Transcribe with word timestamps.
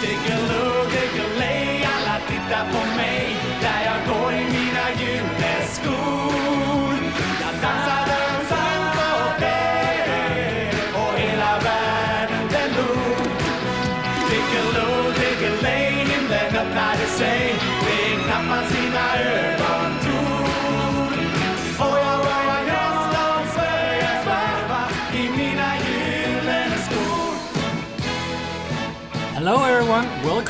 Diggeloo, 0.00 0.84
diggeley, 0.92 1.84
alla 1.84 2.20
tittar 2.28 2.64
på 2.72 2.96
mig 2.96 3.36
där 3.60 3.84
jag 3.84 4.14
går 4.14 4.32
i 4.32 4.44
mina 4.44 4.90
gyllene 5.00 5.66
skor. 5.66 6.19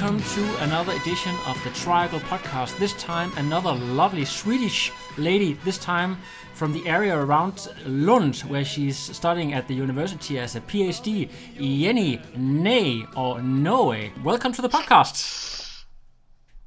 Welcome 0.00 0.22
to 0.22 0.62
another 0.62 0.92
edition 0.92 1.36
of 1.46 1.62
the 1.62 1.68
Triangle 1.70 2.20
Podcast. 2.20 2.78
This 2.78 2.94
time, 2.94 3.30
another 3.36 3.72
lovely 3.72 4.24
Swedish 4.24 4.90
lady, 5.18 5.52
this 5.62 5.76
time 5.76 6.16
from 6.54 6.72
the 6.72 6.88
area 6.88 7.14
around 7.14 7.68
Lund, 7.84 8.38
where 8.48 8.64
she's 8.64 8.96
studying 8.96 9.52
at 9.52 9.68
the 9.68 9.74
university 9.74 10.38
as 10.38 10.56
a 10.56 10.62
PhD, 10.62 11.28
Jenny 11.58 12.18
Ney 12.34 13.04
or 13.14 13.42
Noe. 13.42 14.08
Welcome 14.24 14.54
to 14.54 14.62
the 14.62 14.70
podcast. 14.70 15.84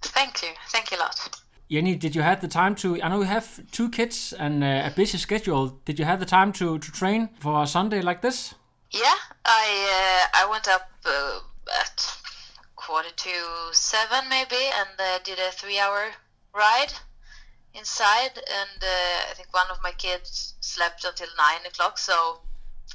Thank 0.04 0.44
you. 0.44 0.50
Thank 0.70 0.92
you 0.92 0.98
a 0.98 1.00
lot. 1.00 1.42
Jenny, 1.72 1.96
did 1.96 2.16
you 2.16 2.22
have 2.22 2.40
the 2.40 2.48
time 2.48 2.76
to? 2.76 3.02
I 3.02 3.10
know 3.10 3.22
you 3.22 3.26
have 3.26 3.64
two 3.72 3.90
kids 3.90 4.36
and 4.38 4.64
uh, 4.64 4.84
a 4.86 4.94
busy 4.96 5.18
schedule. 5.18 5.80
Did 5.86 5.98
you 5.98 6.06
have 6.06 6.20
the 6.20 6.28
time 6.28 6.54
to, 6.54 6.78
to 6.78 6.92
train 6.92 7.30
for 7.40 7.64
a 7.64 7.66
Sunday 7.66 8.04
like 8.04 8.22
this? 8.22 8.54
Yeah, 8.92 9.16
I 9.44 10.28
uh, 10.36 10.46
I 10.46 10.48
went 10.52 10.68
up 10.68 10.92
uh, 11.04 11.40
at 11.80 12.23
quarter 12.86 13.14
to 13.16 13.36
seven 13.72 14.30
maybe, 14.30 14.64
and 14.80 15.00
uh, 15.00 15.20
did 15.24 15.40
a 15.40 15.52
three-hour 15.52 16.12
ride 16.54 16.94
inside. 17.74 18.36
And 18.36 18.80
uh, 18.84 19.30
I 19.30 19.34
think 19.36 19.50
one 19.52 19.72
of 19.72 19.82
my 19.82 19.92
kids 19.92 20.56
slept 20.60 21.06
until 21.06 21.28
nine 21.38 21.66
o'clock, 21.66 21.98
so 21.98 22.42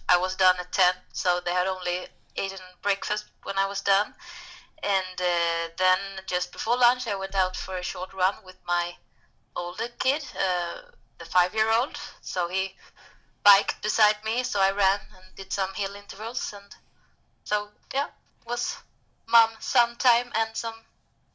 I 0.08 0.16
was 0.18 0.36
done 0.36 0.56
at 0.60 0.72
ten. 0.72 0.94
So 1.12 1.40
they 1.44 1.52
had 1.52 1.66
only 1.66 2.06
eaten 2.36 2.64
breakfast 2.82 3.24
when 3.44 3.58
I 3.58 3.66
was 3.66 3.80
done. 3.80 4.14
And 4.82 5.20
uh, 5.20 5.68
then 5.76 5.98
just 6.26 6.52
before 6.52 6.76
lunch, 6.76 7.08
I 7.08 7.16
went 7.16 7.34
out 7.34 7.56
for 7.56 7.76
a 7.76 7.82
short 7.82 8.12
run 8.12 8.34
with 8.44 8.56
my 8.66 8.92
older 9.56 9.88
kid, 9.98 10.22
uh, 10.36 10.92
the 11.18 11.24
five-year-old. 11.24 11.96
So 12.20 12.48
he 12.48 12.74
biked 13.44 13.82
beside 13.82 14.16
me, 14.24 14.42
so 14.42 14.60
I 14.60 14.70
ran 14.70 15.00
and 15.16 15.34
did 15.36 15.52
some 15.52 15.70
hill 15.74 15.94
intervals, 15.94 16.52
and 16.54 16.70
so 17.44 17.68
yeah, 17.94 18.08
was 18.46 18.76
mom 19.30 19.50
some 19.60 19.96
time 19.96 20.26
and 20.34 20.50
some 20.54 20.74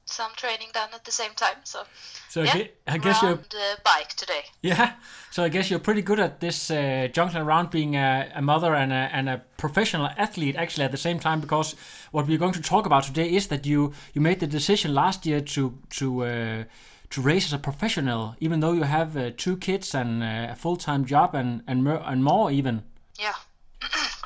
some 0.06 0.32
training 0.36 0.68
done 0.74 0.90
at 0.94 1.06
the 1.06 1.12
same 1.12 1.32
time. 1.36 1.58
So, 1.64 1.84
So 2.30 2.42
I 2.42 2.46
yeah, 2.46 2.68
I 2.88 2.98
guess 2.98 3.22
you're 3.22 3.34
uh, 3.34 3.76
bike 3.84 4.10
today. 4.10 4.44
Yeah, 4.62 4.94
so 5.32 5.44
I 5.44 5.50
guess 5.50 5.70
you're 5.70 5.80
pretty 5.80 6.02
good 6.02 6.20
at 6.20 6.40
this 6.40 6.70
uh, 6.70 7.08
juggling 7.12 7.44
around 7.44 7.70
being 7.70 7.96
a, 7.96 8.32
a 8.36 8.42
mother 8.42 8.76
and 8.76 8.92
a, 8.92 9.10
and 9.14 9.30
a 9.30 9.42
professional 9.58 10.08
athlete 10.18 10.56
actually 10.56 10.84
at 10.86 10.92
the 10.92 10.98
same 10.98 11.20
time 11.20 11.40
because 11.40 11.76
what 12.12 12.28
we're 12.28 12.38
going 12.38 12.54
to 12.54 12.62
talk 12.62 12.86
about 12.86 13.04
today 13.04 13.30
is 13.32 13.48
that 13.48 13.66
you 13.66 13.94
you 14.14 14.22
made 14.22 14.40
the 14.40 14.48
decision 14.48 14.94
last 14.94 15.26
year 15.26 15.42
to 15.42 15.78
to 15.90 16.24
uh, 16.24 16.64
to 17.10 17.22
race 17.22 17.46
as 17.46 17.54
a 17.54 17.60
professional 17.60 18.36
even 18.40 18.60
though 18.60 18.74
you 18.74 18.84
have 18.84 19.16
uh, 19.16 19.32
two 19.38 19.58
kids 19.58 19.96
and 19.96 20.24
uh, 20.24 20.52
a 20.52 20.56
full 20.56 20.78
time 20.78 21.06
job 21.06 21.36
and 21.36 21.64
and, 21.68 21.88
and 21.88 22.24
more 22.24 22.52
even. 22.52 22.84
Yeah, 23.20 23.36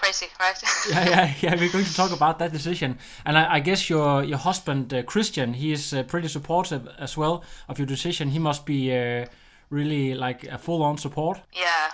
crazy, 0.08 0.32
right? 0.40 0.64
yeah, 0.90 1.10
yeah, 1.10 1.34
yeah. 1.42 1.56
We're 1.56 1.72
going 1.72 1.86
to 1.86 1.94
talk 1.94 2.12
about 2.12 2.40
that 2.40 2.52
decision, 2.52 2.98
and 3.26 3.38
I, 3.38 3.56
I 3.56 3.60
guess 3.60 3.90
your 3.90 4.24
your 4.24 4.38
husband 4.38 4.94
uh, 4.94 5.04
Christian, 5.04 5.54
he 5.54 5.72
is 5.72 5.94
uh, 5.94 6.04
pretty 6.04 6.28
supportive 6.28 6.88
as 7.00 7.18
well 7.18 7.44
of 7.68 7.78
your 7.80 7.88
decision. 7.88 8.30
He 8.30 8.40
must 8.40 8.66
be 8.66 8.92
uh, 8.96 9.26
really 9.70 10.14
like 10.14 10.44
a 10.46 10.58
full 10.58 10.84
on 10.84 10.98
support. 10.98 11.40
yeah. 11.54 11.92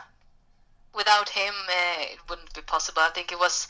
Without 0.95 1.29
him, 1.29 1.55
uh, 1.67 2.01
it 2.13 2.19
wouldn't 2.29 2.53
be 2.53 2.61
possible. 2.61 3.01
I 3.01 3.09
think 3.09 3.31
it 3.31 3.39
was 3.39 3.67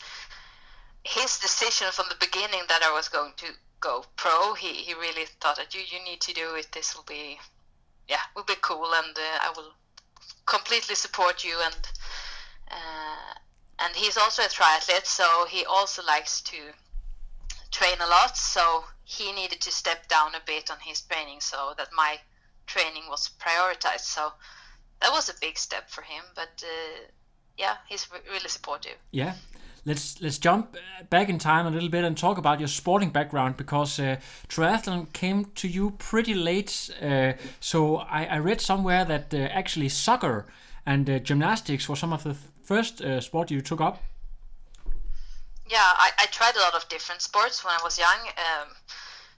his 1.05 1.39
decision 1.39 1.87
from 1.91 2.07
the 2.09 2.17
beginning 2.19 2.63
that 2.67 2.83
I 2.83 2.91
was 2.91 3.07
going 3.07 3.31
to 3.37 3.47
go 3.79 4.03
pro. 4.17 4.53
He 4.55 4.73
he 4.85 4.93
really 4.93 5.25
thought 5.39 5.55
that 5.55 5.73
you 5.73 5.81
you 5.87 6.03
need 6.03 6.19
to 6.21 6.33
do 6.33 6.55
it. 6.55 6.67
This 6.73 6.93
will 6.95 7.05
be, 7.07 7.39
yeah, 8.09 8.23
will 8.35 8.43
be 8.43 8.59
cool, 8.61 8.91
and 8.93 9.17
uh, 9.17 9.47
I 9.47 9.53
will 9.55 9.71
completely 10.45 10.95
support 10.95 11.45
you. 11.45 11.55
And 11.63 11.87
uh, 12.71 13.33
and 13.79 13.95
he's 13.95 14.17
also 14.17 14.43
a 14.43 14.47
triathlete, 14.47 15.05
so 15.05 15.45
he 15.49 15.65
also 15.65 16.03
likes 16.03 16.41
to 16.41 16.57
train 17.71 17.97
a 17.99 18.07
lot. 18.07 18.37
So 18.37 18.85
he 19.03 19.31
needed 19.31 19.61
to 19.61 19.71
step 19.71 20.07
down 20.07 20.35
a 20.35 20.41
bit 20.45 20.71
on 20.71 20.77
his 20.79 21.01
training, 21.01 21.41
so 21.41 21.73
that 21.77 21.89
my 21.95 22.19
training 22.67 23.03
was 23.09 23.29
prioritized. 23.39 24.05
So 24.05 24.33
that 25.01 25.11
was 25.11 25.29
a 25.29 25.33
big 25.41 25.57
step 25.57 25.89
for 25.89 26.01
him, 26.01 26.23
but 26.35 26.63
uh, 26.63 27.01
yeah, 27.57 27.75
he's 27.87 28.07
re- 28.11 28.19
really 28.29 28.49
supportive. 28.49 28.97
Yeah. 29.11 29.33
Let's 29.85 30.21
let's 30.21 30.37
jump 30.37 30.75
uh, 30.75 31.03
back 31.09 31.27
in 31.27 31.39
time 31.39 31.67
a 31.67 31.69
little 31.69 31.89
bit 31.89 32.05
and 32.05 32.17
talk 32.17 32.37
about 32.37 32.59
your 32.59 32.69
sporting 32.69 33.09
background 33.09 33.57
because 33.57 33.99
uh, 33.99 34.15
triathlon 34.47 35.11
came 35.11 35.45
to 35.55 35.67
you 35.67 35.91
pretty 35.91 36.33
late. 36.33 36.89
Uh, 37.01 37.33
so 37.59 37.97
I, 37.97 38.25
I 38.25 38.37
read 38.37 38.61
somewhere 38.61 39.03
that 39.03 39.33
uh, 39.33 39.37
actually 39.51 39.89
soccer 39.89 40.45
and 40.85 41.09
uh, 41.09 41.19
gymnastics 41.19 41.89
were 41.89 41.97
some 41.97 42.13
of 42.13 42.23
the 42.23 42.35
first 42.63 43.01
uh, 43.01 43.21
sport 43.21 43.51
you 43.51 43.61
took 43.61 43.81
up. 43.81 44.01
Yeah, 45.69 45.79
I, 45.79 46.11
I 46.19 46.25
tried 46.27 46.55
a 46.55 46.59
lot 46.59 46.75
of 46.75 46.87
different 46.89 47.21
sports 47.21 47.63
when 47.63 47.73
I 47.73 47.83
was 47.83 47.97
young. 47.97 48.19
Um, 48.37 48.69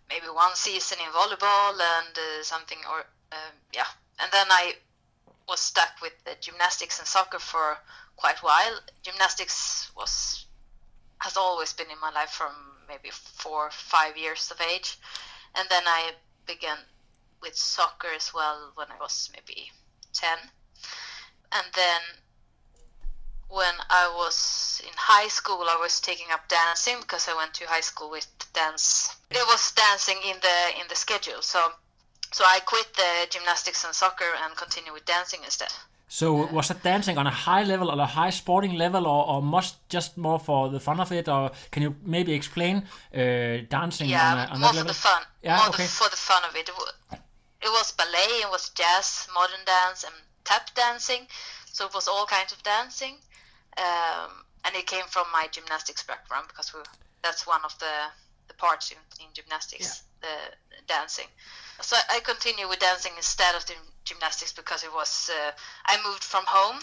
maybe 0.10 0.28
one 0.28 0.56
season 0.56 0.98
in 1.00 1.12
volleyball 1.12 1.74
and 1.74 2.18
uh, 2.18 2.44
something, 2.44 2.78
or 2.92 3.00
um, 3.32 3.54
yeah, 3.74 3.88
and 4.20 4.32
then 4.32 4.48
I 4.50 4.74
was 5.48 5.60
stuck 5.60 6.02
with 6.02 6.14
gymnastics 6.42 7.00
and 7.00 7.08
soccer 7.08 7.40
for 7.40 7.78
quite 8.16 8.40
a 8.42 8.46
while. 8.46 8.80
Gymnastics 9.04 9.92
was 9.96 10.46
has 11.20 11.38
always 11.38 11.74
been 11.74 11.90
in 11.92 12.00
my 12.02 12.12
life 12.12 12.30
from 12.30 12.52
maybe 12.88 13.10
four, 13.12 13.70
five 13.72 14.18
years 14.18 14.52
of 14.52 14.62
age, 14.62 14.98
and 15.56 15.68
then 15.70 15.84
I 15.86 16.12
began 16.46 16.78
with 17.42 17.56
soccer 17.56 18.10
as 18.16 18.34
well 18.34 18.72
when 18.76 18.88
I 18.90 18.98
was 19.00 19.30
maybe 19.34 19.72
ten, 20.14 20.38
and 21.52 21.66
then 21.76 22.02
when 23.50 23.74
I 23.90 24.12
was 24.18 24.82
in 24.86 24.94
high 24.96 25.28
school, 25.30 25.64
I 25.70 25.78
was 25.80 26.00
taking 26.02 26.28
up 26.32 26.48
dancing 26.50 26.98
because 27.02 27.28
I 27.28 27.36
went 27.36 27.54
to 27.56 27.66
high 27.66 27.82
school 27.82 28.10
with 28.10 28.28
dance. 28.54 29.16
There 29.30 29.46
was 29.46 29.72
dancing 29.72 30.18
in 30.26 30.38
the 30.42 30.58
in 30.82 30.88
the 30.90 30.96
schedule, 30.96 31.42
so 31.42 31.60
so 32.32 32.44
I 32.44 32.60
quit 32.66 32.88
the 32.96 33.28
gymnastics 33.30 33.84
and 33.86 33.94
soccer 33.94 34.32
and 34.44 34.56
continued 34.58 34.94
with 34.94 35.06
dancing 35.06 35.42
instead. 35.44 35.72
So 36.08 36.46
was 36.52 36.68
that 36.68 36.84
dancing 36.84 37.18
on 37.18 37.28
a 37.28 37.32
high 37.32 37.64
level 37.64 37.90
or 37.90 38.00
a 38.00 38.06
high 38.06 38.30
sporting 38.30 38.74
level 38.78 39.08
or, 39.08 39.28
or 39.28 39.42
must 39.42 39.76
just 39.90 40.18
more 40.18 40.40
for 40.40 40.70
the 40.70 40.80
fun 40.80 41.00
of 41.00 41.12
it 41.12 41.28
or 41.28 41.52
can 41.72 41.82
you 41.84 41.96
maybe 42.04 42.34
explain 42.34 42.84
uh, 43.14 43.66
dancing 43.70 44.10
Yeah, 44.10 44.32
on, 44.32 44.38
a, 44.38 44.54
on 44.54 44.60
more 44.60 44.70
for 44.70 44.76
level? 44.76 44.88
the 44.94 44.94
fun. 44.94 45.24
Yeah, 45.42 45.58
more 45.58 45.70
okay. 45.70 45.84
the, 45.84 45.90
for 45.90 46.10
the 46.10 46.16
fun 46.16 46.44
of 46.48 46.56
it. 46.56 46.70
It 47.62 47.70
was 47.70 47.92
ballet, 47.94 48.42
it 48.44 48.50
was 48.52 48.70
jazz, 48.70 49.28
modern 49.34 49.66
dance, 49.66 50.04
and 50.04 50.14
tap 50.44 50.70
dancing. 50.76 51.28
So 51.66 51.86
it 51.88 51.94
was 51.94 52.08
all 52.08 52.26
kinds 52.28 52.54
of 52.54 52.62
dancing, 52.64 53.18
um, 53.78 54.32
and 54.64 54.76
it 54.76 54.88
came 54.88 55.06
from 55.08 55.26
my 55.32 55.48
gymnastics 55.52 56.04
background 56.04 56.48
because 56.48 56.74
we, 56.74 56.80
that's 57.24 57.46
one 57.46 57.62
of 57.64 57.78
the 57.80 57.94
the 58.48 58.54
parts 58.54 58.92
in, 58.92 58.98
in 59.20 59.28
gymnastics, 59.34 60.04
the 60.22 60.28
dancing. 60.88 61.26
So 61.82 61.98
I 62.12 62.20
continued 62.20 62.70
with 62.70 62.80
dancing 62.80 63.14
instead 63.18 63.56
of 63.56 63.66
the 63.66 63.74
gymnastics 64.04 64.54
because 64.54 64.84
it 64.84 64.94
was. 64.94 65.32
Uh, 65.34 65.52
I 65.88 65.98
moved 66.08 66.24
from 66.24 66.44
home. 66.48 66.80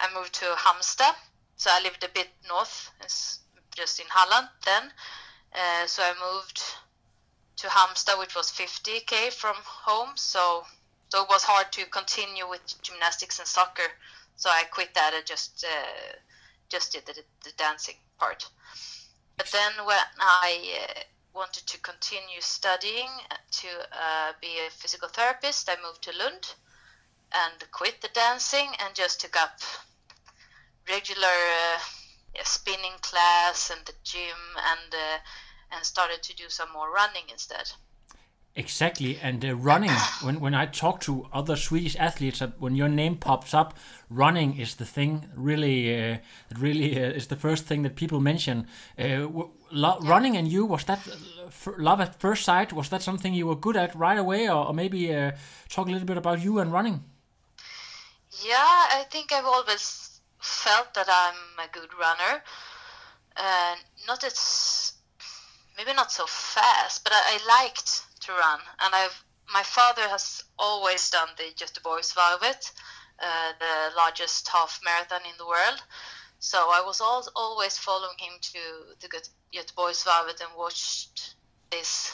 I 0.00 0.08
moved 0.14 0.34
to 0.34 0.46
Halmstad, 0.56 1.14
so 1.56 1.70
I 1.72 1.82
lived 1.82 2.04
a 2.04 2.08
bit 2.08 2.28
north, 2.48 2.90
it's 3.00 3.40
just 3.76 4.00
in 4.00 4.06
Halland 4.08 4.48
then. 4.64 4.90
Uh, 5.52 5.86
so 5.86 6.02
I 6.02 6.12
moved 6.32 6.60
to 7.56 7.68
Halmstad, 7.68 8.18
which 8.18 8.34
was 8.34 8.50
50k 8.50 9.32
from 9.32 9.56
home. 9.64 10.10
So 10.16 10.64
so 11.10 11.22
it 11.22 11.28
was 11.28 11.44
hard 11.44 11.70
to 11.72 11.86
continue 11.86 12.48
with 12.48 12.60
gymnastics 12.82 13.38
and 13.38 13.46
soccer. 13.46 13.88
So 14.36 14.50
I 14.50 14.64
quit 14.64 14.94
that 14.94 15.14
and 15.14 15.26
just 15.26 15.64
uh, 15.64 16.16
just 16.68 16.92
did 16.92 17.06
the, 17.06 17.14
the 17.44 17.52
dancing 17.56 17.96
part. 18.18 18.48
But 19.36 19.46
then 19.52 19.72
when 19.84 19.96
I 20.20 20.78
uh, 20.80 21.00
wanted 21.34 21.66
to 21.66 21.80
continue 21.80 22.40
studying 22.40 23.10
to 23.50 23.68
uh, 23.92 24.32
be 24.40 24.58
a 24.66 24.70
physical 24.70 25.08
therapist, 25.08 25.68
I 25.68 25.76
moved 25.82 26.02
to 26.02 26.16
Lund 26.16 26.54
and 27.34 27.70
quit 27.72 28.00
the 28.00 28.08
dancing 28.14 28.68
and 28.84 28.94
just 28.94 29.20
took 29.20 29.36
up 29.36 29.58
regular 30.88 31.26
uh, 31.26 31.78
spinning 32.44 32.98
class 33.00 33.70
and 33.70 33.84
the 33.86 33.94
gym 34.04 34.38
and 34.56 34.94
uh, 34.94 35.18
and 35.72 35.84
started 35.84 36.22
to 36.22 36.36
do 36.36 36.48
some 36.48 36.72
more 36.72 36.90
running 36.90 37.24
instead. 37.30 37.72
Exactly, 38.56 39.18
and 39.20 39.44
uh, 39.44 39.56
running. 39.56 39.90
when 40.22 40.38
when 40.38 40.54
I 40.54 40.66
talk 40.66 41.00
to 41.00 41.26
other 41.32 41.56
Swedish 41.56 41.96
athletes, 41.96 42.40
uh, 42.40 42.52
when 42.58 42.76
your 42.76 42.88
name 42.88 43.16
pops 43.16 43.52
up, 43.52 43.74
running 44.08 44.60
is 44.60 44.76
the 44.76 44.84
thing. 44.84 45.28
Really, 45.34 46.12
uh, 46.12 46.18
really 46.56 46.96
uh, 46.96 47.16
is 47.16 47.26
the 47.26 47.36
first 47.36 47.64
thing 47.64 47.82
that 47.82 47.96
people 47.96 48.20
mention. 48.20 48.68
Uh, 48.96 49.26
running 50.02 50.36
and 50.36 50.46
you 50.46 50.66
was 50.66 50.84
that 50.84 51.00
f- 51.46 51.74
love 51.78 52.00
at 52.00 52.20
first 52.20 52.44
sight? 52.44 52.72
Was 52.72 52.88
that 52.90 53.02
something 53.02 53.34
you 53.34 53.48
were 53.48 53.56
good 53.56 53.76
at 53.76 53.92
right 53.96 54.18
away, 54.18 54.48
or, 54.48 54.68
or 54.68 54.72
maybe 54.74 55.12
uh, 55.12 55.32
talk 55.68 55.88
a 55.88 55.90
little 55.90 56.06
bit 56.06 56.16
about 56.16 56.40
you 56.40 56.60
and 56.60 56.72
running? 56.72 57.02
Yeah, 58.46 58.98
I 58.98 59.04
think 59.10 59.32
I've 59.32 59.46
always 59.46 60.20
felt 60.38 60.94
that 60.94 61.08
I'm 61.08 61.58
a 61.58 61.68
good 61.72 61.90
runner. 61.98 62.42
Uh, 63.36 63.74
not 64.06 64.22
as 64.22 64.92
maybe 65.76 65.92
not 65.92 66.12
so 66.12 66.24
fast, 66.26 67.02
but 67.02 67.12
I, 67.12 67.38
I 67.40 67.64
liked 67.64 68.02
to 68.26 68.32
run, 68.32 68.60
and 68.80 68.94
I've 68.94 69.24
my 69.52 69.62
father 69.62 70.02
has 70.08 70.42
always 70.58 71.10
done 71.10 71.28
the 71.36 71.52
Göteborgsvarvet, 71.54 72.72
uh, 73.20 73.52
the 73.58 73.96
largest 73.96 74.48
half 74.48 74.80
marathon 74.84 75.20
in 75.30 75.36
the 75.38 75.46
world. 75.46 75.82
So 76.38 76.58
I 76.70 76.82
was 76.84 77.00
al- 77.00 77.28
always 77.36 77.78
following 77.78 78.18
him 78.18 78.32
to 78.40 78.58
the 79.00 79.08
Göte- 79.08 79.30
Göteborgsvarvet 79.52 80.40
and 80.40 80.56
watched 80.56 81.36
this 81.70 82.12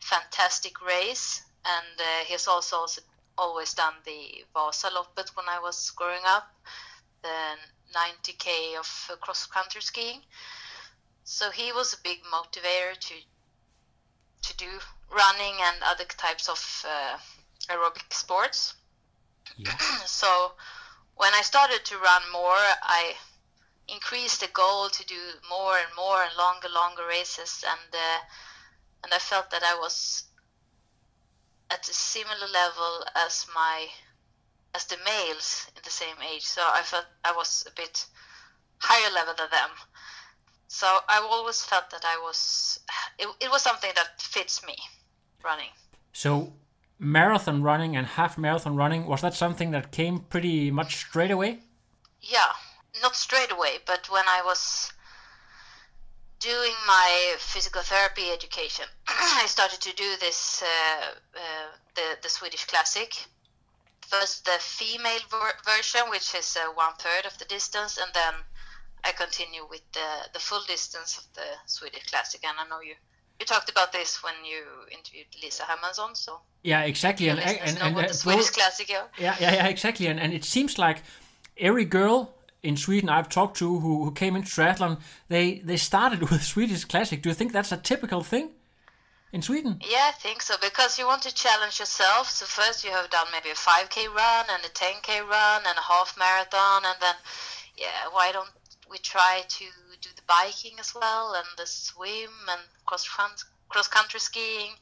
fantastic 0.00 0.80
race. 0.80 1.42
And 1.64 2.00
uh, 2.00 2.24
he's 2.26 2.46
also, 2.48 2.76
also 2.76 3.02
always 3.36 3.74
done 3.74 3.94
the 4.04 4.44
Vasaloppet 4.54 5.36
when 5.36 5.48
I 5.48 5.60
was 5.60 5.90
growing 5.90 6.22
up, 6.26 6.48
the 7.22 7.56
90k 7.94 8.78
of 8.78 9.20
cross 9.20 9.46
country 9.46 9.82
skiing. 9.82 10.22
So 11.24 11.50
he 11.50 11.72
was 11.72 11.92
a 11.92 12.02
big 12.02 12.22
motivator 12.24 12.98
to 12.98 13.14
to 14.48 14.56
do 14.56 14.80
running 15.10 15.54
and 15.60 15.76
other 15.84 16.04
types 16.04 16.48
of 16.48 16.84
uh, 16.88 17.18
aerobic 17.70 18.12
sports. 18.12 18.74
Yeah. 19.56 19.76
so 20.06 20.52
when 21.16 21.32
I 21.34 21.42
started 21.42 21.84
to 21.84 21.98
run 21.98 22.22
more, 22.32 22.64
I 22.82 23.14
increased 23.88 24.40
the 24.40 24.48
goal 24.48 24.88
to 24.88 25.06
do 25.06 25.20
more 25.48 25.76
and 25.76 25.88
more 25.96 26.22
and 26.22 26.36
longer, 26.36 26.68
longer 26.68 27.06
races, 27.08 27.64
and 27.66 27.94
uh, 27.94 28.18
and 29.04 29.12
I 29.14 29.18
felt 29.18 29.50
that 29.50 29.62
I 29.62 29.74
was 29.74 30.24
at 31.70 31.88
a 31.88 31.94
similar 31.94 32.48
level 32.52 33.04
as 33.16 33.46
my 33.54 33.86
as 34.74 34.84
the 34.86 34.96
males 35.04 35.66
in 35.76 35.82
the 35.84 35.90
same 35.90 36.16
age. 36.32 36.44
So 36.44 36.62
I 36.64 36.82
felt 36.82 37.06
I 37.24 37.32
was 37.32 37.64
a 37.66 37.74
bit 37.74 38.06
higher 38.78 39.12
level 39.12 39.34
than 39.36 39.50
them. 39.50 39.70
So 40.68 40.86
I 41.08 41.18
always 41.18 41.62
felt 41.62 41.90
that 41.90 42.04
I 42.04 42.18
was 42.22 42.78
it, 43.18 43.28
it 43.40 43.50
was 43.50 43.62
something 43.62 43.90
that 43.96 44.20
fits 44.20 44.64
me 44.64 44.76
running. 45.42 45.70
So, 46.12 46.52
marathon 46.98 47.62
running 47.62 47.96
and 47.96 48.06
half 48.06 48.38
marathon 48.38 48.76
running 48.76 49.06
was 49.06 49.22
that 49.22 49.34
something 49.34 49.70
that 49.70 49.92
came 49.92 50.20
pretty 50.20 50.70
much 50.70 50.96
straight 50.96 51.30
away? 51.30 51.60
Yeah, 52.20 52.52
not 53.02 53.16
straight 53.16 53.52
away, 53.52 53.78
but 53.86 54.08
when 54.10 54.24
I 54.26 54.42
was 54.44 54.92
doing 56.40 56.74
my 56.86 57.34
physical 57.38 57.82
therapy 57.82 58.30
education, 58.30 58.84
I 59.08 59.44
started 59.46 59.80
to 59.80 59.94
do 59.94 60.16
this 60.20 60.62
uh, 60.62 61.06
uh, 61.34 61.68
the 61.94 62.18
the 62.22 62.28
Swedish 62.28 62.64
Classic. 62.66 63.14
First, 64.02 64.46
the 64.46 64.58
female 64.58 65.20
ver- 65.30 65.60
version, 65.64 66.08
which 66.08 66.34
is 66.34 66.56
uh, 66.56 66.72
one 66.72 66.94
third 66.98 67.26
of 67.26 67.36
the 67.38 67.44
distance, 67.44 67.98
and 67.98 68.10
then 68.14 68.34
I 69.04 69.12
continue 69.12 69.66
with 69.68 69.82
the 69.92 70.28
the 70.32 70.40
full 70.40 70.62
distance 70.66 71.18
of 71.18 71.24
the 71.34 71.48
Swedish 71.66 72.06
Classic. 72.06 72.40
And 72.44 72.56
I 72.58 72.68
know 72.68 72.80
you 72.80 72.94
you 73.40 73.46
talked 73.46 73.70
about 73.70 73.92
this 73.92 74.22
when 74.22 74.34
you 74.44 74.64
interviewed 74.90 75.26
Lisa 75.42 75.62
Hermansson, 75.62 76.16
so 76.16 76.40
Yeah, 76.62 76.82
exactly. 76.82 77.28
And, 77.28 77.38
and, 77.40 77.78
and, 77.80 77.96
the 77.96 78.14
Swedish 78.14 78.46
both- 78.46 78.54
Classic 78.54 78.90
are. 78.90 79.08
Yeah, 79.18 79.36
yeah, 79.40 79.54
yeah, 79.54 79.66
exactly. 79.68 80.06
And 80.08 80.20
and 80.20 80.32
it 80.32 80.44
seems 80.44 80.78
like 80.78 81.02
every 81.56 81.84
girl 81.84 82.34
in 82.62 82.76
Sweden 82.76 83.08
I've 83.08 83.28
talked 83.28 83.56
to 83.58 83.78
who, 83.78 84.04
who 84.04 84.10
came 84.12 84.36
into 84.36 84.48
triathlon, 84.48 84.98
they 85.28 85.60
they 85.60 85.76
started 85.76 86.20
with 86.30 86.42
Swedish 86.42 86.84
Classic. 86.84 87.22
Do 87.22 87.28
you 87.28 87.34
think 87.34 87.52
that's 87.52 87.72
a 87.72 87.76
typical 87.76 88.22
thing 88.22 88.50
in 89.32 89.42
Sweden? 89.42 89.80
Yeah, 89.88 90.08
I 90.08 90.12
think 90.12 90.42
so 90.42 90.54
because 90.60 90.98
you 90.98 91.06
want 91.06 91.22
to 91.22 91.34
challenge 91.34 91.78
yourself. 91.78 92.28
So 92.30 92.46
first 92.46 92.84
you 92.84 92.90
have 92.90 93.10
done 93.10 93.26
maybe 93.32 93.50
a 93.50 93.54
5k 93.54 94.12
run 94.14 94.46
and 94.50 94.64
a 94.64 94.68
10k 94.68 95.26
run 95.28 95.62
and 95.66 95.78
a 95.78 95.82
half 95.82 96.16
marathon, 96.18 96.82
and 96.84 96.96
then 97.00 97.14
yeah, 97.76 98.08
why 98.10 98.32
don't 98.32 98.50
we 98.90 98.98
try 98.98 99.42
to 99.48 99.64
do 100.00 100.08
the 100.16 100.22
biking 100.26 100.78
as 100.80 100.94
well 100.94 101.34
and 101.34 101.46
the 101.56 101.66
swim 101.66 102.30
and 102.50 102.60
cross 102.86 103.06
cross 103.68 103.88
country 103.88 104.20
skiing, 104.20 104.72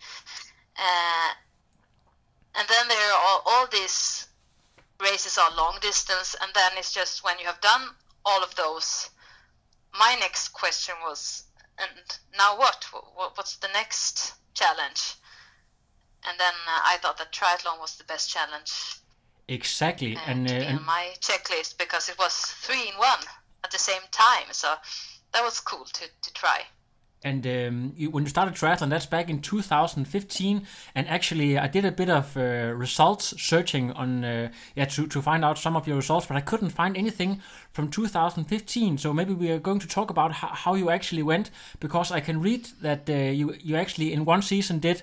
uh, 0.79 1.31
and 2.55 2.69
then 2.69 2.89
there 2.89 3.13
are 3.13 3.19
all, 3.21 3.43
all 3.47 3.67
these 3.71 4.29
races 5.01 5.39
are 5.39 5.55
long 5.57 5.79
distance, 5.81 6.35
and 6.41 6.51
then 6.55 6.73
it's 6.77 6.93
just 6.93 7.25
when 7.25 7.39
you 7.39 7.47
have 7.47 7.61
done 7.61 7.83
all 8.25 8.43
of 8.43 8.55
those. 8.55 9.11
My 9.99 10.17
next 10.21 10.49
question 10.51 10.95
was, 11.05 11.45
and 11.79 11.91
now 12.37 12.57
what? 12.59 12.85
What- 13.15 13.37
What's 13.37 13.57
the 13.57 13.69
next 13.75 14.35
challenge? 14.55 15.15
And 16.29 16.39
then 16.41 16.55
uh, 16.67 16.81
I 16.85 16.97
thought 17.03 17.19
that 17.19 17.33
triathlon 17.33 17.79
was 17.81 17.97
the 17.97 18.05
best 18.05 18.31
challenge 18.31 18.73
Exactly. 19.49 20.17
uh, 20.17 20.21
And 20.27 20.51
uh, 20.51 20.55
and 20.55 20.85
my 20.85 21.15
checklist 21.21 21.79
because 21.79 22.09
it 22.09 22.19
was 22.19 22.35
three 22.65 22.89
in 22.89 22.95
one 22.99 23.21
at 23.67 23.73
the 23.73 23.85
same 23.91 24.05
time. 24.13 24.47
So 24.53 24.69
that 25.33 25.43
was 25.43 25.61
cool 25.61 25.85
to, 25.85 26.05
to 26.25 26.31
try. 26.43 26.59
and 27.27 27.45
um, 27.47 27.93
you, 27.97 28.11
when 28.11 28.23
you 28.25 28.31
started 28.31 28.55
triathlon, 28.55 28.91
that's 28.91 29.07
back 29.17 29.29
in 29.29 29.41
2015. 29.41 30.67
And 30.95 31.09
actually, 31.09 31.59
I 31.59 31.67
did 31.67 31.85
a 31.85 31.91
bit 31.91 32.09
of 32.09 32.37
uh, 32.37 32.73
results 32.85 33.35
searching 33.51 33.91
on 34.03 34.25
uh, 34.25 34.51
yeah 34.79 34.85
to, 34.95 35.07
to 35.09 35.21
find 35.21 35.45
out 35.45 35.59
some 35.59 35.77
of 35.77 35.87
your 35.89 35.97
results, 35.97 36.27
but 36.27 36.37
I 36.37 36.41
couldn't 36.51 36.71
find 36.71 36.97
anything 36.97 37.43
from 37.73 37.91
2015. 37.91 38.99
So 38.99 39.13
maybe 39.13 39.35
we 39.35 39.51
are 39.51 39.59
going 39.59 39.81
to 39.81 39.89
talk 39.89 40.11
about 40.11 40.33
how, 40.41 40.49
how 40.49 40.75
you 40.75 40.89
actually 40.91 41.25
went 41.25 41.51
because 41.81 42.13
I 42.13 42.21
can 42.21 42.41
read 42.41 42.69
that 42.83 43.11
uh, 43.11 43.15
you 43.41 43.55
you 43.69 43.75
actually 43.77 44.13
in 44.13 44.25
one 44.25 44.43
season 44.43 44.79
did 44.79 45.03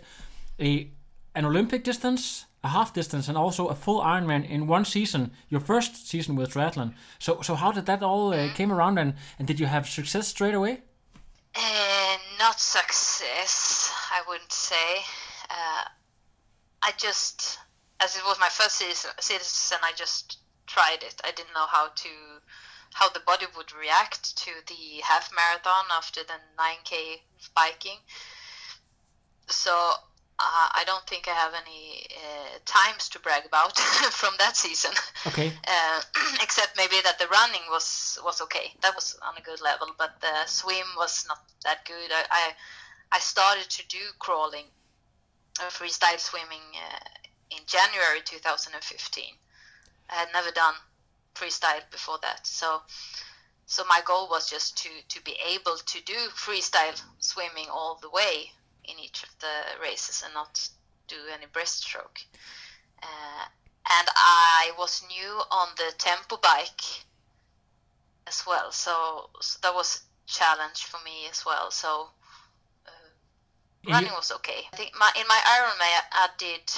a 0.59 0.89
an 1.35 1.45
Olympic 1.45 1.83
distance, 1.83 2.45
a 2.63 2.69
half 2.69 2.93
distance, 2.93 3.27
and 3.27 3.37
also 3.37 3.67
a 3.67 3.75
full 3.75 4.01
Ironman 4.01 4.49
in 4.49 4.67
one 4.67 4.85
season. 4.85 5.31
Your 5.49 5.59
first 5.59 6.07
season 6.07 6.35
with 6.35 6.53
triathlon. 6.53 6.93
So 7.19 7.41
so 7.41 7.55
how 7.55 7.71
did 7.71 7.85
that 7.85 8.01
all 8.01 8.33
uh, 8.33 8.53
came 8.53 8.71
around 8.71 8.97
and 8.97 9.13
and 9.37 9.47
did 9.47 9.59
you 9.59 9.65
have 9.65 9.87
success 9.87 10.27
straight 10.27 10.53
away? 10.55 10.81
Uh, 11.55 12.17
not 12.39 12.59
success, 12.59 13.91
I 14.11 14.21
wouldn't 14.27 14.51
say. 14.51 15.03
Uh, 15.49 15.83
I 16.81 16.91
just, 16.97 17.59
as 17.99 18.15
it 18.15 18.23
was 18.25 18.37
my 18.39 18.49
first 18.49 18.77
season, 18.77 19.11
season, 19.19 19.77
I 19.83 19.91
just 19.95 20.39
tried 20.65 21.03
it. 21.03 21.21
I 21.23 21.31
didn't 21.31 21.53
know 21.53 21.67
how 21.67 21.89
to, 21.93 22.09
how 22.93 23.09
the 23.09 23.21
body 23.25 23.45
would 23.55 23.71
react 23.73 24.35
to 24.37 24.51
the 24.67 25.01
half 25.03 25.31
marathon 25.35 25.85
after 25.91 26.21
the 26.23 26.39
9k 26.59 27.21
biking. 27.55 27.99
So 29.47 29.91
uh, 30.39 30.67
I 30.73 30.83
don't 30.85 31.05
think 31.07 31.27
I 31.27 31.33
have 31.33 31.53
any 31.53 32.07
uh, 32.17 32.57
times 32.65 33.09
to 33.09 33.19
brag 33.19 33.45
about 33.45 33.77
from 34.11 34.33
that 34.39 34.57
season 34.57 34.91
Okay. 35.27 35.53
uh, 35.67 36.01
except 36.41 36.75
maybe 36.75 36.95
that 37.03 37.19
the 37.19 37.27
running 37.27 37.61
was 37.69 38.17
was 38.23 38.41
okay. 38.41 38.73
That 38.81 38.95
was 38.95 39.17
on 39.21 39.35
a 39.37 39.41
good 39.41 39.61
level, 39.61 39.87
but 39.97 40.19
the 40.21 40.45
swim 40.45 40.87
was 40.97 41.25
not 41.27 41.39
that 41.63 41.85
good. 41.85 42.11
I 42.11 42.25
I, 42.29 42.53
I 43.13 43.19
started 43.19 43.69
to 43.69 43.87
do 43.87 44.03
crawling, 44.19 44.65
uh, 45.59 45.69
freestyle 45.69 46.19
swimming 46.19 46.65
uh, 46.75 46.99
in 47.51 47.63
January 47.67 48.21
2015. 48.25 49.23
I 50.09 50.15
had 50.15 50.29
never 50.33 50.51
done 50.51 50.75
freestyle 51.35 51.83
before 51.91 52.17
that, 52.21 52.45
so 52.45 52.81
so 53.65 53.83
my 53.87 54.01
goal 54.05 54.27
was 54.29 54.49
just 54.49 54.77
to 54.79 54.89
to 55.09 55.21
be 55.23 55.35
able 55.47 55.77
to 55.77 56.03
do 56.03 56.17
freestyle 56.35 56.99
swimming 57.19 57.69
all 57.69 57.99
the 58.01 58.09
way 58.09 58.51
in 58.85 58.99
each 58.99 59.23
of 59.23 59.29
the 59.39 59.81
races 59.81 60.23
and 60.23 60.33
not 60.33 60.67
do 61.07 61.15
any 61.33 61.45
breaststroke. 61.47 62.25
Uh, 63.01 63.45
and 63.89 64.07
I 64.15 64.71
was 64.77 65.03
new 65.09 65.41
on 65.51 65.67
the 65.77 65.91
tempo 65.97 66.37
bike 66.37 66.81
as 68.27 68.43
well, 68.47 68.71
so, 68.71 69.29
so 69.41 69.59
that 69.61 69.73
was 69.73 70.01
a 70.03 70.31
challenge 70.31 70.85
for 70.85 70.97
me 71.03 71.27
as 71.29 71.45
well. 71.45 71.69
So 71.69 72.07
uh, 72.87 73.91
running 73.91 74.11
was 74.11 74.31
okay. 74.31 74.67
I 74.71 74.75
think 74.77 74.91
my 74.97 75.11
in 75.19 75.27
my 75.27 75.39
Ironman 75.45 76.01
I 76.13 76.27
did 76.37 76.71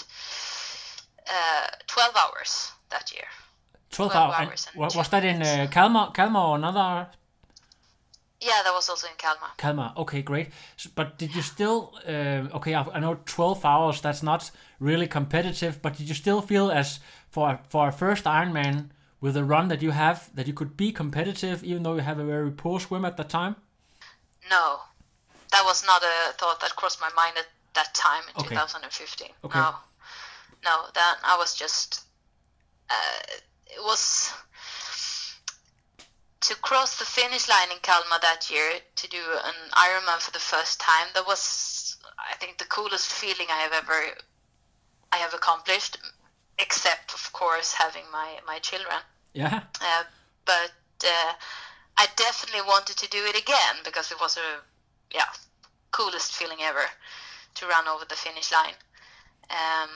uh, 1.30 1.68
12 1.88 2.16
hours 2.16 2.72
that 2.90 3.12
year. 3.14 3.28
12 3.92 4.12
12 4.12 4.34
hours. 4.34 4.68
hours 4.76 4.96
was 4.96 5.10
that 5.10 5.24
in 5.24 5.42
uh. 5.42 5.68
Kalmar, 5.72 6.12
Kalmar 6.12 6.50
or 6.50 6.56
another? 6.56 7.08
Yeah, 8.46 8.62
that 8.64 8.74
was 8.74 8.90
also 8.90 9.08
in 9.08 9.16
Kalmar. 9.18 9.50
Kalmar. 9.58 9.94
Okay, 9.98 10.22
great. 10.22 10.50
But 10.94 11.18
did 11.18 11.34
you 11.36 11.42
still? 11.42 11.94
Uh, 12.08 12.58
okay, 12.58 12.76
I, 12.76 12.84
I 12.94 13.00
know 13.00 13.18
twelve 13.26 13.66
hours. 13.66 14.02
That's 14.02 14.22
not 14.22 14.52
really 14.80 15.08
competitive, 15.08 15.82
but 15.82 15.98
did 15.98 16.08
you 16.08 16.16
still 16.16 16.42
feel 16.42 16.70
as 16.72 17.00
for 17.30 17.60
for 17.70 17.88
a 17.88 17.92
first 17.92 18.26
Ironman 18.26 18.90
with 19.20 19.34
the 19.34 19.44
run 19.44 19.68
that 19.70 19.82
you 19.82 19.92
have 19.92 20.30
that 20.36 20.46
you 20.48 20.54
could 20.54 20.78
be 20.78 20.92
competitive, 20.92 21.64
even 21.64 21.84
though 21.84 21.96
you 21.96 22.02
have 22.02 22.20
a 22.20 22.26
very 22.26 22.52
poor 22.52 22.80
swim 22.80 23.04
at 23.06 23.18
the 23.18 23.24
time? 23.24 23.56
No, 24.50 24.80
that 25.52 25.64
was 25.66 25.84
not 25.86 26.04
a 26.04 26.34
thought 26.38 26.60
that 26.62 26.76
crossed 26.76 27.02
my 27.02 27.10
mind 27.16 27.36
at 27.38 27.48
that 27.74 27.94
time 27.96 28.24
in 28.36 28.42
Okay. 28.42 28.56
2015. 28.56 29.30
Okay. 29.44 29.60
No, 29.60 29.76
no, 30.64 30.76
that 30.94 31.16
I 31.24 31.38
was 31.38 31.56
just. 31.56 32.02
Uh, 32.90 32.94
it 33.76 33.82
was 33.82 34.32
to 36.46 36.56
cross 36.58 37.00
the 37.00 37.06
finish 37.06 37.50
line 37.50 37.72
in 37.72 37.80
Kalmar 37.82 38.20
that 38.22 38.52
year 38.52 38.74
to 38.96 39.08
do 39.08 39.18
an 39.44 39.56
Ironman 39.74 40.20
for 40.20 40.32
the 40.32 40.40
first 40.40 40.80
time. 40.80 41.08
That 41.16 41.26
was, 41.26 41.98
I 42.20 42.36
think, 42.36 42.60
the 42.60 42.66
coolest 42.66 43.08
feeling 43.12 43.48
I 43.50 43.62
have 43.62 43.74
ever 43.74 44.00
I 45.12 45.18
have 45.18 45.34
accomplished, 45.34 45.98
except 46.60 47.14
of 47.14 47.34
course 47.34 47.74
having 47.74 48.04
my 48.12 48.40
my 48.46 48.60
children. 48.60 49.00
Yeah. 49.34 49.64
Uh, 49.82 50.04
but 50.46 50.72
uh, 51.04 51.34
I 51.98 52.08
definitely 52.16 52.62
wanted 52.62 52.98
to 52.98 53.10
do 53.10 53.26
it 53.26 53.36
again 53.36 53.76
because 53.84 54.12
it 54.12 54.20
was 54.20 54.38
a 54.38 54.62
yeah 55.14 55.32
coolest 55.92 56.34
feeling 56.34 56.60
ever 56.62 56.86
to 57.56 57.66
run 57.66 57.88
over 57.88 58.06
the 58.06 58.16
finish 58.16 58.52
line. 58.52 58.78
Um, 59.50 59.90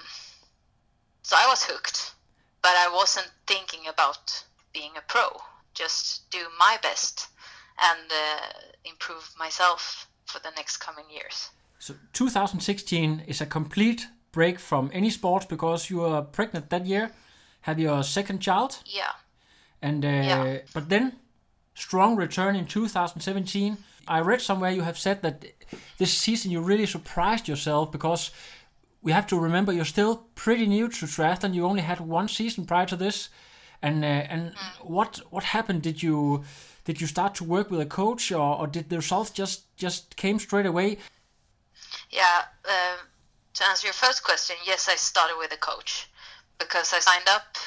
so 1.22 1.36
I 1.38 1.46
was 1.48 1.63
hooked, 1.63 2.13
but 2.63 2.75
I 2.75 2.89
wasn't 2.91 3.29
thinking 3.46 3.88
about 3.88 4.44
being 4.74 4.91
a 4.98 5.01
pro. 5.01 5.29
Just 5.74 6.30
do 6.32 6.40
my 6.60 6.78
best 6.82 7.28
and 7.82 8.12
uh, 8.12 8.48
improve 8.86 9.32
myself 9.40 10.08
for 10.26 10.40
the 10.40 10.52
next 10.56 10.78
coming 10.78 11.06
years. 11.10 11.50
So 11.80 11.94
2016 12.14 13.24
is 13.28 13.42
a 13.42 13.46
complete 13.46 14.08
break 14.32 14.60
from 14.60 14.90
any 14.94 15.10
sports 15.10 15.46
because 15.46 15.90
you 15.90 15.98
were 16.02 16.22
pregnant 16.22 16.70
that 16.70 16.86
year, 16.86 17.12
had 17.62 17.80
your 17.80 18.04
second 18.04 18.40
child, 18.42 18.80
Yeah. 18.86 19.14
and 19.82 20.04
uh, 20.06 20.08
Yeah. 20.08 20.58
but 20.74 20.90
then 20.90 21.14
strong 21.74 22.18
return 22.18 22.56
in 22.56 22.66
2017. 22.66 23.78
I 24.08 24.20
read 24.22 24.42
somewhere 24.42 24.72
you 24.72 24.82
have 24.84 24.98
said 24.98 25.22
that 25.22 25.46
this 25.98 26.14
season 26.18 26.52
you 26.52 26.62
really 26.62 26.86
surprised 26.86 27.48
yourself 27.48 27.92
because 27.92 28.32
we 29.02 29.12
have 29.14 29.28
to 29.28 29.40
remember 29.40 29.72
you're 29.72 29.86
still 29.86 30.26
pretty 30.36 30.66
new 30.68 30.90
to 30.90 31.06
triathlon. 31.06 31.54
You 31.54 31.66
only 31.66 31.82
had 31.82 32.00
one 32.02 32.28
season 32.28 32.66
prior 32.66 32.86
to 32.88 32.96
this, 32.98 33.30
and 33.81 34.03
uh, 34.03 34.07
and 34.07 34.53
what 34.81 35.21
what 35.29 35.43
happened? 35.43 35.81
Did 35.81 36.03
you 36.03 36.43
did 36.86 37.01
you 37.01 37.07
start 37.07 37.36
to 37.36 37.43
work 37.43 37.69
with 37.69 37.79
a 37.79 37.86
coach, 37.86 38.31
or, 38.31 38.59
or 38.59 38.67
did 38.67 38.89
the 38.89 38.98
results 38.98 39.29
just 39.31 39.75
just 39.77 40.15
came 40.15 40.39
straight 40.39 40.65
away? 40.65 40.98
Yeah, 42.09 42.43
um, 42.65 43.00
to 43.53 43.67
answer 43.67 43.88
your 43.88 43.93
first 43.93 44.24
question, 44.24 44.55
yes, 44.65 44.89
I 44.89 44.95
started 44.95 45.36
with 45.38 45.53
a 45.53 45.57
coach 45.57 46.09
because 46.57 46.93
I 46.93 47.00
signed 47.00 47.27
up. 47.27 47.57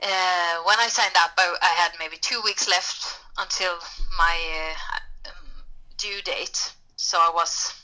Uh, 0.00 0.62
when 0.64 0.78
I 0.78 0.88
signed 0.88 1.16
up, 1.18 1.32
I, 1.36 1.56
I 1.60 1.68
had 1.68 1.92
maybe 1.98 2.16
two 2.20 2.40
weeks 2.44 2.68
left 2.68 3.20
until 3.36 3.74
my 4.16 4.36
uh, 5.24 5.28
um, 5.30 5.46
due 5.96 6.22
date, 6.22 6.72
so 6.96 7.18
I 7.18 7.30
was 7.34 7.74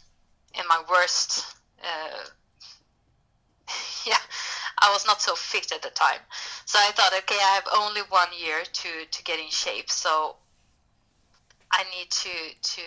in 0.59 0.67
my 0.69 0.83
worst. 0.89 1.45
Uh, 1.83 2.25
yeah, 4.07 4.19
I 4.79 4.91
was 4.93 5.07
not 5.07 5.23
so 5.23 5.35
fit 5.35 5.73
at 5.73 5.83
the 5.83 5.91
time, 5.91 6.21
so 6.67 6.79
I 6.79 6.93
thought, 6.93 7.13
okay, 7.15 7.37
I 7.37 7.55
have 7.55 7.69
only 7.77 8.03
one 8.09 8.29
year 8.39 8.63
to 8.65 8.89
to 9.11 9.23
get 9.25 9.39
in 9.39 9.51
shape, 9.51 9.91
so 9.91 10.37
I 11.71 11.85
need 11.97 12.11
to 12.11 12.31
to 12.63 12.83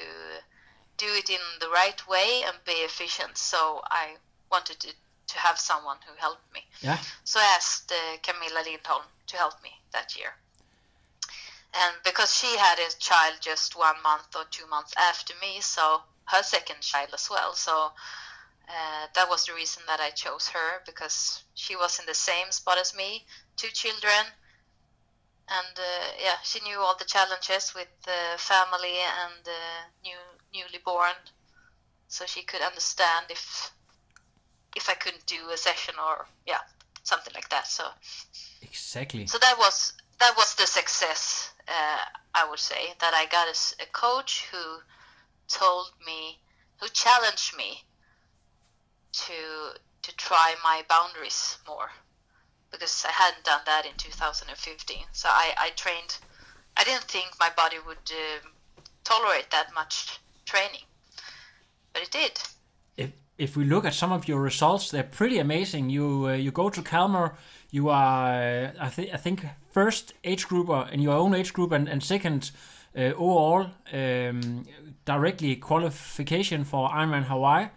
do 0.97 1.05
it 1.07 1.29
in 1.29 1.39
the 1.59 1.69
right 1.69 2.01
way 2.07 2.43
and 2.45 2.55
be 2.65 2.73
efficient. 2.83 3.37
So 3.37 3.81
I 3.85 4.15
wanted 4.51 4.79
to, 4.81 4.87
to 5.27 5.37
have 5.37 5.57
someone 5.59 5.97
who 6.05 6.13
helped 6.17 6.51
me. 6.53 6.61
Yeah. 6.81 6.97
So 7.23 7.39
I 7.39 7.55
asked 7.55 7.91
uh, 7.91 8.17
Camilla 8.23 8.63
Lindholm 8.65 9.03
to 9.27 9.37
help 9.37 9.61
me 9.63 9.71
that 9.93 10.17
year. 10.17 10.33
And 11.73 11.95
because 12.03 12.33
she 12.33 12.57
had 12.57 12.79
a 12.79 12.89
child 12.97 13.35
just 13.41 13.77
one 13.77 14.01
month 14.01 14.35
or 14.35 14.45
two 14.49 14.65
months 14.67 14.93
after 14.97 15.33
me, 15.41 15.61
so 15.61 16.01
her 16.25 16.41
second 16.41 16.81
child 16.81 17.09
as 17.13 17.29
well. 17.29 17.53
So 17.53 17.91
uh, 18.67 19.07
that 19.15 19.29
was 19.29 19.45
the 19.45 19.53
reason 19.53 19.83
that 19.87 19.99
I 19.99 20.09
chose 20.09 20.47
her 20.49 20.81
because 20.85 21.43
she 21.55 21.75
was 21.75 21.99
in 21.99 22.05
the 22.05 22.13
same 22.13 22.51
spot 22.51 22.77
as 22.77 22.95
me, 22.95 23.25
two 23.55 23.69
children, 23.69 24.25
and 25.49 25.77
uh, 25.77 26.07
yeah, 26.21 26.37
she 26.43 26.59
knew 26.61 26.77
all 26.79 26.95
the 26.97 27.05
challenges 27.05 27.73
with 27.73 27.87
uh, 28.07 28.37
family 28.37 28.97
and 29.23 29.47
new 30.03 30.17
newly 30.53 30.79
born, 30.83 31.15
so 32.07 32.25
she 32.25 32.43
could 32.43 32.61
understand 32.61 33.27
if 33.29 33.71
if 34.75 34.89
I 34.89 34.93
couldn't 34.93 35.25
do 35.25 35.49
a 35.53 35.57
session 35.57 35.95
or 35.97 36.27
yeah 36.45 36.61
something 37.03 37.33
like 37.33 37.49
that. 37.49 37.67
So 37.67 37.85
Exactly. 38.61 39.27
so 39.27 39.37
that 39.37 39.55
was 39.57 39.93
that 40.19 40.33
was 40.35 40.55
the 40.55 40.65
success 40.67 41.51
uh, 41.67 42.03
I 42.33 42.49
would 42.49 42.59
say 42.59 42.93
that 42.99 43.13
I 43.13 43.25
got 43.27 43.47
a 43.47 43.85
coach 43.91 44.45
who 44.51 44.79
told 45.47 45.91
me 46.05 46.39
who 46.79 46.87
challenged 46.89 47.55
me 47.55 47.83
to 49.13 49.33
to 50.01 50.15
try 50.15 50.55
my 50.63 50.83
boundaries 50.87 51.57
more. 51.67 51.91
Because 52.71 53.05
I 53.07 53.11
hadn't 53.11 53.45
done 53.45 53.61
that 53.65 53.85
in 53.85 53.93
2015 53.97 54.97
so 55.13 55.29
I, 55.29 55.53
I 55.57 55.69
trained 55.75 56.17
I 56.75 56.83
didn't 56.83 57.05
think 57.05 57.27
my 57.39 57.49
body 57.55 57.77
would 57.85 58.11
um 58.11 58.51
tolerate 59.03 59.49
that 59.51 59.73
much 59.73 60.19
training. 60.45 60.85
But 61.93 62.03
it 62.03 62.11
did. 62.11 62.39
If 62.97 63.11
if 63.37 63.57
we 63.57 63.63
look 63.65 63.85
at 63.85 63.93
some 63.93 64.11
of 64.11 64.27
your 64.27 64.41
results, 64.41 64.91
they're 64.91 65.11
pretty 65.19 65.39
amazing. 65.39 65.89
You 65.89 66.27
uh, 66.27 66.33
you 66.33 66.51
go 66.51 66.69
to 66.69 66.81
Kalmar, 66.81 67.35
you 67.71 67.89
are 67.89 68.31
uh, 68.31 68.87
I 68.87 68.89
think 68.89 69.13
I 69.13 69.17
think 69.17 69.45
first 69.71 70.13
age 70.23 70.47
grouper 70.47 70.87
in 70.91 71.01
your 71.01 71.15
own 71.15 71.33
age 71.33 71.53
group 71.53 71.71
and 71.71 71.89
and 71.89 72.03
second 72.03 72.51
uh, 72.97 73.13
overall 73.15 73.67
um, 73.93 74.65
directly 75.05 75.55
qualification 75.55 76.63
for 76.63 76.89
Ironman 76.89 77.23
Hawaii, 77.23 77.67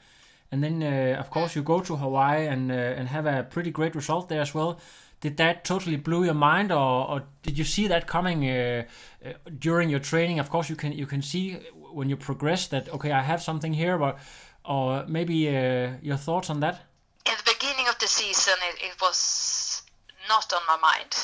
and 0.53 0.63
then 0.63 0.83
uh, 0.83 1.21
of 1.21 1.31
course 1.31 1.55
you 1.55 1.63
go 1.63 1.81
to 1.81 1.97
Hawaii 1.97 2.47
and 2.47 2.71
uh, 2.71 2.75
and 2.75 3.09
have 3.09 3.27
a 3.27 3.43
pretty 3.43 3.71
great 3.71 3.95
result 3.95 4.29
there 4.29 4.41
as 4.41 4.55
well. 4.55 4.81
Did 5.21 5.37
that 5.37 5.65
totally 5.65 5.97
blew 5.97 6.25
your 6.25 6.35
mind, 6.35 6.73
or, 6.73 7.11
or 7.11 7.23
did 7.43 7.59
you 7.59 7.65
see 7.65 7.89
that 7.89 8.07
coming 8.07 8.49
uh, 8.49 8.85
uh, 9.25 9.33
during 9.59 9.91
your 9.91 10.01
training? 10.01 10.39
Of 10.39 10.49
course, 10.49 10.71
you 10.71 10.77
can 10.77 10.93
you 10.93 11.07
can 11.07 11.23
see 11.23 11.59
when 11.93 12.09
you 12.09 12.17
progress 12.17 12.69
that 12.69 12.89
okay, 12.89 13.13
I 13.13 13.23
have 13.23 13.43
something 13.43 13.75
here, 13.75 13.99
but 13.99 14.19
or 14.65 15.05
maybe 15.07 15.49
uh, 15.49 15.91
your 16.03 16.17
thoughts 16.17 16.51
on 16.51 16.61
that? 16.61 16.91
in 17.27 17.35
the 17.37 17.53
beginning 17.53 17.89
of 17.89 17.99
the 17.99 18.07
season 18.07 18.55
it, 18.69 18.83
it 18.83 19.01
was 19.01 19.83
not 20.29 20.53
on 20.53 20.61
my 20.67 20.77
mind 20.77 21.17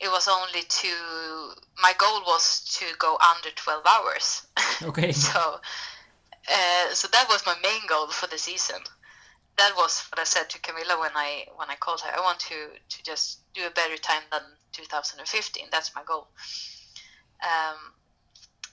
it 0.00 0.08
was 0.08 0.28
only 0.28 0.62
to 0.62 0.88
my 1.82 1.92
goal 1.98 2.22
was 2.26 2.64
to 2.78 2.84
go 2.98 3.18
under 3.34 3.50
12 3.54 3.82
hours 3.86 4.46
Okay. 4.82 5.12
so 5.28 5.60
uh, 6.50 6.94
so 6.94 7.08
that 7.12 7.28
was 7.28 7.44
my 7.46 7.54
main 7.62 7.86
goal 7.88 8.08
for 8.08 8.26
the 8.26 8.38
season. 8.38 8.80
That 9.56 9.76
was 9.76 10.02
what 10.10 10.18
i 10.18 10.24
said 10.24 10.48
to 10.50 10.60
camilla 10.60 10.98
when 10.98 11.10
i 11.14 11.44
when 11.56 11.68
i 11.68 11.76
called 11.76 12.00
her. 12.00 12.10
I 12.16 12.20
want 12.20 12.40
to 12.40 12.54
to 12.88 13.02
just 13.02 13.40
do 13.52 13.66
a 13.66 13.70
better 13.70 13.96
time 13.96 14.22
than 14.30 14.42
2015 14.72 15.66
that's 15.70 15.94
my 15.94 16.02
goal. 16.04 16.28
Um, 17.42 17.94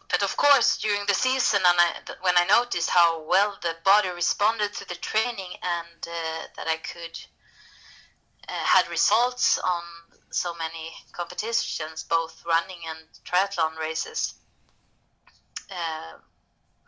but 0.09 0.23
of 0.23 0.37
course 0.37 0.77
during 0.77 1.01
the 1.07 1.13
season 1.13 1.59
and 1.65 1.77
I, 1.79 2.13
when 2.21 2.35
i 2.37 2.45
noticed 2.45 2.89
how 2.89 3.27
well 3.27 3.57
the 3.61 3.75
body 3.83 4.09
responded 4.09 4.73
to 4.73 4.87
the 4.87 4.95
training 4.95 5.51
and 5.61 6.01
uh, 6.07 6.43
that 6.55 6.67
i 6.67 6.77
could 6.77 7.17
uh, 8.47 8.53
had 8.53 8.89
results 8.89 9.57
on 9.59 9.83
so 10.31 10.53
many 10.55 10.91
competitions 11.11 12.05
both 12.09 12.43
running 12.45 12.79
and 12.87 12.99
triathlon 13.25 13.77
races 13.79 14.35
uh, 15.71 16.17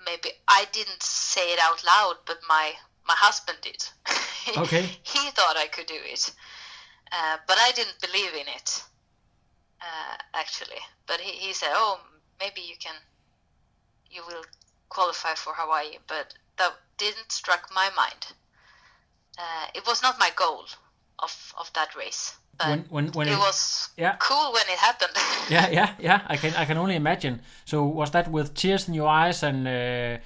maybe 0.06 0.29
i 0.48 0.65
didn't 0.72 1.03
say 1.03 1.53
it 1.53 1.60
out 1.62 1.84
loud 1.86 2.15
but 2.25 2.38
my 2.48 2.74
my 3.08 3.15
husband 3.15 3.58
did. 3.62 3.84
Okay. 4.58 4.84
he 5.03 5.29
thought 5.32 5.58
i 5.58 5.68
could 5.68 5.86
do 5.86 5.98
it 5.98 6.32
uh, 7.12 7.38
but 7.48 7.58
i 7.60 7.72
didn't 7.72 8.00
believe 8.01 8.34
in 8.34 8.48
it 8.48 8.84
uh, 9.82 10.15
actually. 10.34 10.82
But 11.08 11.20
he, 11.22 11.32
he 11.32 11.53
said 11.53 11.70
oh 11.74 12.00
maybe 12.39 12.62
you 12.62 12.75
can 12.79 12.96
you 14.10 14.24
will 14.27 14.44
qualify 14.89 15.36
for 15.36 15.53
hawaii 15.53 15.98
but 16.08 16.34
that 16.58 16.74
didn't 16.98 17.32
struck 17.32 17.70
my 17.74 17.89
mind. 17.96 18.34
Uh, 19.38 19.68
it 19.74 19.86
was 19.88 20.01
not 20.01 20.20
my 20.20 20.32
goal 20.36 20.65
of 21.24 21.54
of 21.58 21.72
that 21.74 21.96
race 21.96 22.34
but 22.58 22.68
When 22.70 22.86
when 22.90 23.08
when 23.14 23.28
it 23.28 23.34
it- 23.34 23.40
was 23.40 23.90
yeah. 23.98 24.16
cool 24.20 24.52
when 24.54 24.64
it 24.74 24.80
happened 24.80 25.14
yeah 25.50 25.70
yeah 25.72 25.90
yeah 26.00 26.22
I 26.28 26.38
can 26.38 26.54
I 26.56 26.66
can 26.66 26.78
only 26.78 26.96
imagine. 26.96 27.42
So 27.66 27.84
was 27.86 28.12
that 28.12 28.28
with 28.32 28.54
tears 28.54 28.88
in 28.88 28.94
your 28.94 29.08
eyes 29.08 29.44
and 29.44 29.68
uh, 29.68 30.18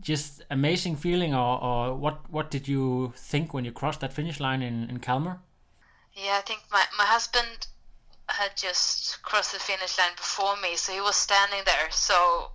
just 0.00 0.42
amazing 0.50 0.96
feeling, 0.96 1.34
or, 1.34 1.62
or 1.62 1.94
what 1.94 2.16
what 2.30 2.50
did 2.50 2.68
you 2.68 3.12
think 3.16 3.52
when 3.54 3.64
you 3.64 3.72
crossed 3.72 4.00
that 4.00 4.12
finish 4.12 4.40
line 4.40 4.62
in 4.62 4.88
in 4.90 4.98
Kalmar? 4.98 5.38
Yeah, 6.14 6.38
I 6.38 6.42
think 6.42 6.60
my, 6.70 6.84
my 6.98 7.04
husband 7.06 7.66
had 8.28 8.56
just 8.56 9.22
crossed 9.22 9.52
the 9.52 9.58
finish 9.60 9.98
line 9.98 10.14
before 10.16 10.56
me, 10.62 10.76
so 10.76 10.92
he 10.92 11.00
was 11.00 11.16
standing 11.16 11.62
there. 11.64 11.90
So 11.90 12.50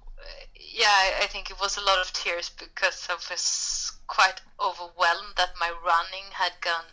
yeah, 0.56 0.88
I, 0.90 1.24
I 1.24 1.28
think 1.28 1.50
it 1.50 1.60
was 1.62 1.78
a 1.78 1.82
lot 1.82 2.00
of 2.00 2.12
tears 2.14 2.50
because 2.50 3.08
I 3.10 3.14
was 3.14 3.92
quite 4.08 4.42
overwhelmed 4.60 5.36
that 5.38 5.50
my 5.60 5.72
running 5.86 6.28
had 6.34 6.54
gone. 6.62 6.86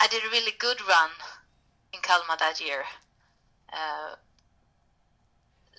I 0.00 0.06
did 0.08 0.22
a 0.24 0.28
really 0.30 0.52
good 0.58 0.80
run 0.86 1.10
in 1.92 2.00
Kalmar 2.00 2.36
that 2.38 2.60
year. 2.60 2.84
Uh, 3.72 4.14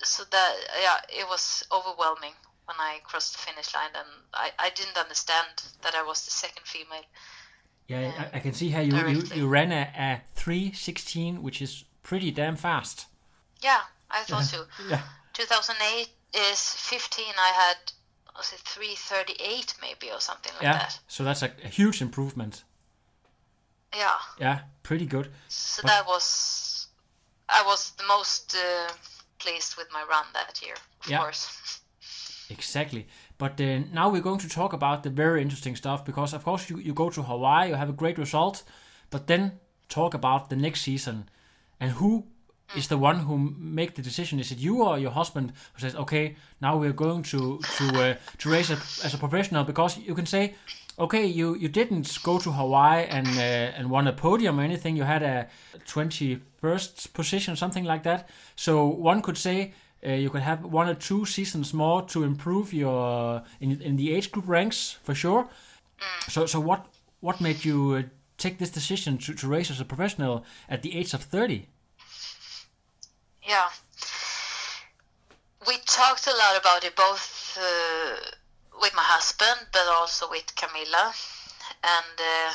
so 0.02 0.24
that 0.30 0.54
yeah, 0.80 0.98
it 1.20 1.26
was 1.28 1.64
overwhelming 1.72 2.32
when 2.66 2.76
I 2.78 2.98
crossed 3.04 3.32
the 3.32 3.38
finish 3.38 3.74
line, 3.74 3.90
and 3.94 4.08
I, 4.34 4.50
I 4.58 4.70
didn't 4.70 4.96
understand 4.98 5.48
that 5.82 5.94
I 5.94 6.02
was 6.02 6.24
the 6.24 6.30
second 6.30 6.66
female. 6.66 7.04
Yeah, 7.86 8.12
I, 8.32 8.36
I 8.36 8.40
can 8.40 8.52
see 8.52 8.68
how 8.68 8.80
you, 8.80 8.94
you, 9.08 9.22
you 9.34 9.46
ran 9.48 9.72
a, 9.72 9.90
a 9.96 10.20
316, 10.34 11.42
which 11.42 11.62
is 11.62 11.84
pretty 12.02 12.30
damn 12.30 12.56
fast. 12.56 13.06
Yeah, 13.62 13.80
I 14.10 14.22
thought 14.24 14.44
so. 14.44 14.66
Yeah. 14.90 15.00
2008 15.32 16.08
is 16.34 16.60
15. 16.74 17.24
I 17.38 17.48
had 17.48 17.92
was 18.36 18.52
it 18.52 18.60
338 18.60 19.74
maybe 19.80 20.12
or 20.12 20.20
something 20.20 20.52
like 20.54 20.62
Yeah, 20.62 20.72
that. 20.74 20.98
so 21.08 21.24
that's 21.24 21.42
a, 21.42 21.50
a 21.64 21.68
huge 21.68 22.00
improvement. 22.02 22.62
Yeah. 23.96 24.16
Yeah, 24.40 24.58
pretty 24.82 25.06
good. 25.06 25.28
So 25.48 25.82
But- 25.82 25.88
that 25.88 26.06
was 26.06 26.88
I 27.48 27.62
was 27.66 27.92
the 27.96 28.04
most 28.06 28.54
uh, 28.54 28.92
pleased 29.38 29.76
with 29.78 29.86
my 29.92 30.02
run 30.10 30.26
that 30.34 30.60
year, 30.62 30.74
of 31.04 31.10
Yeah. 31.10 31.18
course. 31.20 31.48
Exactly. 32.50 33.06
But 33.36 33.60
uh, 33.60 33.80
now 33.92 34.08
we're 34.08 34.22
going 34.22 34.38
to 34.40 34.48
talk 34.48 34.72
about 34.72 35.02
the 35.02 35.10
very 35.10 35.42
interesting 35.42 35.76
stuff 35.76 36.02
because, 36.04 36.32
of 36.32 36.44
course, 36.44 36.70
you, 36.70 36.78
you 36.78 36.94
go 36.94 37.10
to 37.10 37.22
Hawaii, 37.22 37.68
you 37.68 37.74
have 37.74 37.90
a 37.90 37.92
great 37.92 38.16
result, 38.18 38.64
but 39.10 39.26
then 39.26 39.52
talk 39.90 40.14
about 40.14 40.48
the 40.48 40.56
next 40.56 40.80
season 40.80 41.28
and 41.78 41.90
who 41.92 42.24
is 42.74 42.88
the 42.88 42.96
one 42.98 43.18
who 43.20 43.36
make 43.38 43.94
the 43.94 44.02
decision? 44.02 44.38
Is 44.40 44.50
it 44.50 44.58
you 44.58 44.82
or 44.82 44.98
your 44.98 45.10
husband 45.10 45.52
who 45.74 45.80
says, 45.80 45.94
"Okay, 45.94 46.36
now 46.60 46.76
we're 46.78 46.92
going 46.94 47.22
to 47.24 47.58
to 47.76 47.84
uh, 48.00 48.14
to 48.38 48.50
race 48.50 48.70
a, 48.70 48.76
as 49.06 49.14
a 49.14 49.18
professional"? 49.18 49.64
Because 49.64 49.96
you 49.98 50.14
can 50.14 50.26
say, 50.26 50.54
"Okay, 50.98 51.26
you 51.26 51.56
you 51.56 51.68
didn't 51.68 52.18
go 52.22 52.38
to 52.38 52.52
Hawaii 52.52 53.06
and 53.08 53.26
uh, 53.26 53.78
and 53.78 53.90
won 53.90 54.06
a 54.06 54.12
podium 54.12 54.58
or 54.58 54.62
anything. 54.62 54.96
You 54.96 55.04
had 55.04 55.22
a 55.22 55.46
twenty 55.86 56.40
first 56.60 57.12
position, 57.12 57.56
something 57.56 57.84
like 57.84 58.02
that." 58.02 58.28
So 58.56 58.86
one 58.86 59.22
could 59.22 59.38
say. 59.38 59.72
Uh, 60.06 60.10
you 60.10 60.30
could 60.30 60.42
have 60.42 60.64
one 60.64 60.88
or 60.88 60.94
two 60.94 61.26
seasons 61.26 61.74
more 61.74 62.02
to 62.02 62.22
improve 62.22 62.72
your 62.72 63.42
in, 63.60 63.82
in 63.82 63.96
the 63.96 64.14
age 64.14 64.30
group 64.30 64.46
ranks 64.46 64.96
for 65.02 65.12
sure. 65.12 65.48
So 66.28 66.46
so 66.46 66.60
what 66.60 66.86
what 67.20 67.40
made 67.40 67.64
you 67.64 67.94
uh, 67.94 68.02
take 68.36 68.58
this 68.58 68.70
decision 68.70 69.18
to, 69.18 69.34
to 69.34 69.48
race 69.48 69.72
as 69.72 69.80
a 69.80 69.84
professional 69.84 70.44
at 70.68 70.82
the 70.82 70.96
age 70.96 71.14
of 71.14 71.22
thirty? 71.22 71.66
Yeah. 73.42 73.68
We 75.66 75.74
talked 75.84 76.26
a 76.26 76.30
lot 76.30 76.56
about 76.60 76.84
it 76.84 76.94
both 76.94 77.58
uh, 77.60 78.37
with 78.80 78.94
my 78.94 79.02
husband, 79.02 79.68
but 79.72 79.86
also 79.88 80.28
with 80.30 80.54
Camilla. 80.56 81.12
And 81.82 82.16
uh, 82.18 82.54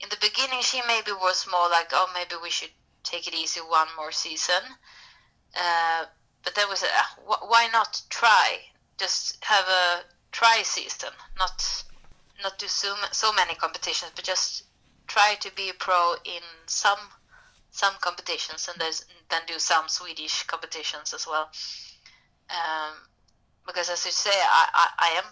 in 0.00 0.08
the 0.10 0.18
beginning, 0.20 0.60
she 0.62 0.80
maybe 0.86 1.12
was 1.12 1.46
more 1.50 1.68
like, 1.70 1.90
oh, 1.92 2.10
maybe 2.14 2.34
we 2.42 2.50
should 2.50 2.70
take 3.02 3.26
it 3.26 3.34
easy 3.34 3.60
one 3.60 3.88
more 3.96 4.12
season. 4.12 4.62
Uh, 5.56 6.04
but 6.42 6.54
then 6.54 6.66
we 6.68 6.76
said, 6.76 6.90
ah, 6.92 7.16
why 7.24 7.68
not 7.72 8.02
try? 8.10 8.58
Just 8.98 9.42
have 9.44 9.66
a 9.68 10.02
try 10.32 10.62
season, 10.62 11.10
not 11.38 11.84
not 12.42 12.58
do 12.58 12.66
so, 12.66 12.94
so 13.12 13.32
many 13.32 13.54
competitions, 13.54 14.12
but 14.14 14.24
just 14.24 14.64
try 15.06 15.36
to 15.40 15.54
be 15.54 15.70
a 15.70 15.74
pro 15.74 16.14
in 16.24 16.42
some 16.66 16.98
some 17.70 17.94
competitions 18.00 18.68
and 18.68 18.80
then 19.30 19.42
do 19.46 19.58
some 19.58 19.88
Swedish 19.88 20.44
competitions 20.44 21.12
as 21.12 21.26
well. 21.26 21.50
Um, 22.50 22.94
because 23.66 23.90
as 23.90 24.04
you 24.04 24.12
say, 24.12 24.30
I, 24.32 24.68
I, 24.74 24.88
I 24.98 25.08
am 25.18 25.24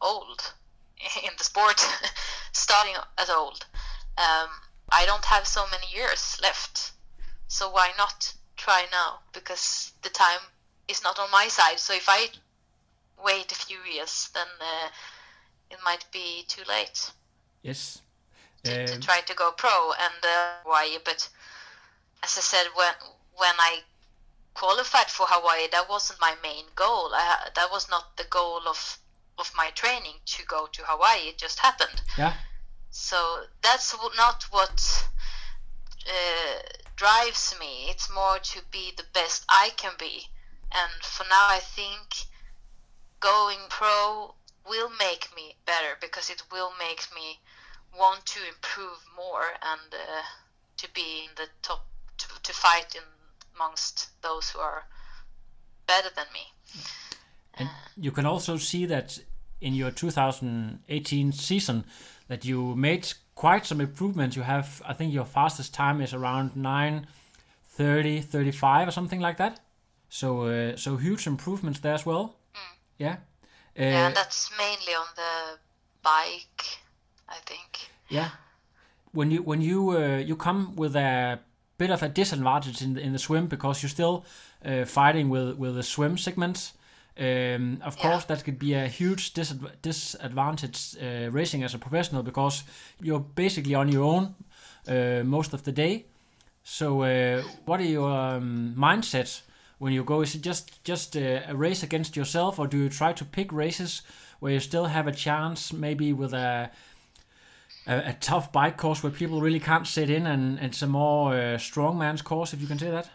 old 0.00 0.52
in 1.24 1.30
the 1.38 1.44
sport, 1.44 1.80
starting 2.52 2.94
as 3.18 3.30
old. 3.30 3.64
Um, 4.18 4.48
I 4.92 5.06
don't 5.06 5.24
have 5.24 5.46
so 5.46 5.64
many 5.70 5.86
years 5.92 6.38
left, 6.42 6.92
so 7.48 7.70
why 7.70 7.92
not 7.98 8.34
try 8.56 8.86
now? 8.92 9.20
Because 9.32 9.92
the 10.02 10.10
time 10.10 10.40
is 10.88 11.02
not 11.02 11.18
on 11.18 11.30
my 11.30 11.48
side. 11.48 11.78
So 11.78 11.94
if 11.94 12.08
I 12.08 12.28
wait 13.24 13.52
a 13.52 13.54
few 13.54 13.78
years, 13.90 14.30
then 14.34 14.46
uh, 14.60 14.88
it 15.70 15.78
might 15.84 16.04
be 16.12 16.44
too 16.48 16.62
late 16.68 17.10
Yes. 17.62 18.02
to, 18.64 18.70
to 18.86 18.94
Um, 18.94 19.00
try 19.00 19.20
to 19.20 19.34
go 19.34 19.52
pro 19.52 19.92
and 19.98 20.24
uh, 20.24 20.62
Hawaii. 20.64 20.98
But 21.04 21.28
as 22.22 22.36
I 22.38 22.40
said, 22.40 22.66
when 22.74 22.94
when 23.36 23.54
I 23.58 23.80
qualified 24.54 25.10
for 25.10 25.26
Hawaii, 25.28 25.68
that 25.72 25.88
wasn't 25.88 26.20
my 26.20 26.34
main 26.42 26.64
goal. 26.74 27.10
I, 27.14 27.48
that 27.54 27.70
was 27.70 27.88
not 27.88 28.16
the 28.16 28.24
goal 28.24 28.62
of 28.68 28.98
of 29.38 29.50
my 29.56 29.70
training 29.70 30.16
to 30.26 30.44
go 30.44 30.68
to 30.72 30.82
Hawaii. 30.84 31.28
It 31.28 31.38
just 31.38 31.58
happened. 31.58 32.02
yeah. 32.18 32.34
So 32.90 33.44
that's 33.62 33.96
not 34.16 34.44
what 34.50 35.08
uh, 36.06 36.60
drives 36.96 37.54
me. 37.58 37.86
It's 37.88 38.12
more 38.12 38.38
to 38.38 38.60
be 38.70 38.92
the 38.96 39.06
best 39.14 39.44
I 39.48 39.70
can 39.76 39.92
be. 39.98 40.28
And 40.70 41.02
for 41.02 41.24
now, 41.24 41.46
I 41.48 41.60
think 41.60 42.26
going 43.20 43.58
pro 43.70 44.34
will 44.68 44.90
make 44.98 45.28
me 45.34 45.56
better 45.64 45.96
because 46.00 46.30
it 46.30 46.42
will 46.52 46.72
make 46.78 47.06
me 47.14 47.40
want 47.98 48.24
to 48.26 48.40
improve 48.46 48.98
more 49.16 49.44
and 49.62 49.92
uh, 49.92 50.22
to 50.78 50.88
be 50.92 51.24
in 51.24 51.30
the 51.36 51.48
top, 51.62 51.86
to, 52.18 52.26
to 52.42 52.52
fight 52.52 52.94
in 52.94 53.02
amongst 53.54 54.10
those 54.22 54.50
who 54.50 54.60
are 54.60 54.84
better 55.86 56.08
than 56.14 56.26
me. 56.32 56.40
And 57.54 57.68
you 57.96 58.10
can 58.10 58.26
also 58.26 58.56
see 58.56 58.86
that 58.86 59.18
in 59.60 59.74
your 59.74 59.90
2018 59.90 61.32
season 61.32 61.84
that 62.28 62.44
you 62.44 62.74
made 62.74 63.12
quite 63.34 63.66
some 63.66 63.80
improvements. 63.80 64.36
You 64.36 64.42
have, 64.42 64.82
I 64.86 64.92
think, 64.92 65.12
your 65.12 65.24
fastest 65.24 65.74
time 65.74 66.00
is 66.00 66.14
around 66.14 66.56
9, 66.56 67.06
30, 67.64 68.20
35 68.20 68.88
or 68.88 68.90
something 68.90 69.20
like 69.20 69.36
that. 69.36 69.60
So, 70.08 70.42
uh, 70.42 70.76
so 70.76 70.96
huge 70.96 71.26
improvements 71.26 71.80
there 71.80 71.94
as 71.94 72.04
well. 72.04 72.36
Yeah. 72.98 73.16
Uh, 73.78 73.82
yeah, 73.82 74.06
and 74.08 74.16
that's 74.16 74.50
mainly 74.58 74.94
on 74.94 75.06
the 75.16 75.58
bike, 76.02 76.64
I 77.28 77.36
think. 77.46 77.90
Yeah. 78.08 78.30
When 79.12 79.30
you 79.30 79.42
when 79.42 79.60
you 79.60 79.90
uh, 79.90 80.18
you 80.18 80.36
come 80.36 80.76
with 80.76 80.96
a 80.96 81.40
bit 81.78 81.90
of 81.90 82.02
a 82.02 82.08
disadvantage 82.08 82.82
in 82.82 82.94
the, 82.94 83.00
in 83.00 83.12
the 83.12 83.18
swim 83.18 83.46
because 83.46 83.82
you're 83.82 83.90
still 83.90 84.24
uh, 84.64 84.84
fighting 84.84 85.30
with 85.30 85.56
with 85.58 85.74
the 85.74 85.82
swim 85.82 86.16
segments. 86.18 86.72
Um, 87.18 87.78
of 87.82 87.96
Yeah. 87.96 88.02
course, 88.10 88.24
that 88.26 88.42
could 88.44 88.58
be 88.58 88.74
a 88.74 88.86
huge 88.88 89.34
disadv- 89.34 89.70
disadvantage 89.82 90.96
uh, 91.00 91.30
racing 91.30 91.62
as 91.64 91.74
a 91.74 91.78
professional 91.78 92.22
because 92.22 92.64
you're 93.02 93.20
basically 93.34 93.74
on 93.74 93.88
your 93.92 94.04
own 94.04 94.34
uh, 94.88 95.22
most 95.24 95.52
of 95.54 95.62
the 95.62 95.72
day. 95.72 96.04
So, 96.64 97.02
uh, 97.02 97.42
what 97.66 97.80
are 97.80 97.84
your 97.90 98.10
um, 98.10 98.74
mindset 98.78 99.42
when 99.78 99.92
you 99.92 100.04
go? 100.04 100.22
Is 100.22 100.34
it 100.34 100.42
just 100.46 100.84
just 100.84 101.16
uh, 101.16 101.40
a 101.48 101.54
race 101.54 101.82
against 101.82 102.16
yourself, 102.16 102.58
or 102.58 102.66
do 102.68 102.76
you 102.76 102.88
try 102.88 103.12
to 103.12 103.24
pick 103.24 103.52
races 103.52 104.02
where 104.40 104.52
you 104.52 104.60
still 104.60 104.86
have 104.86 105.06
a 105.08 105.12
chance, 105.12 105.72
maybe 105.72 106.12
with 106.12 106.32
a 106.34 106.70
a, 107.86 108.10
a 108.10 108.16
tough 108.20 108.52
bike 108.52 108.76
course 108.76 109.02
where 109.02 109.12
people 109.12 109.40
really 109.40 109.60
can't 109.60 109.86
sit 109.86 110.10
in, 110.10 110.26
and 110.26 110.58
and 110.58 110.68
it's 110.72 110.82
a 110.82 110.86
more 110.86 111.34
uh, 111.34 111.58
strongman's 111.58 112.22
course, 112.22 112.52
if 112.52 112.60
you 112.60 112.66
can 112.66 112.78
say 112.78 112.90
that? 112.90 113.10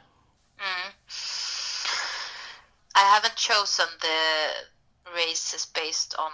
I 2.98 3.02
haven't 3.14 3.36
chosen 3.36 3.86
the 4.02 5.12
races 5.16 5.68
based 5.68 6.16
on 6.18 6.32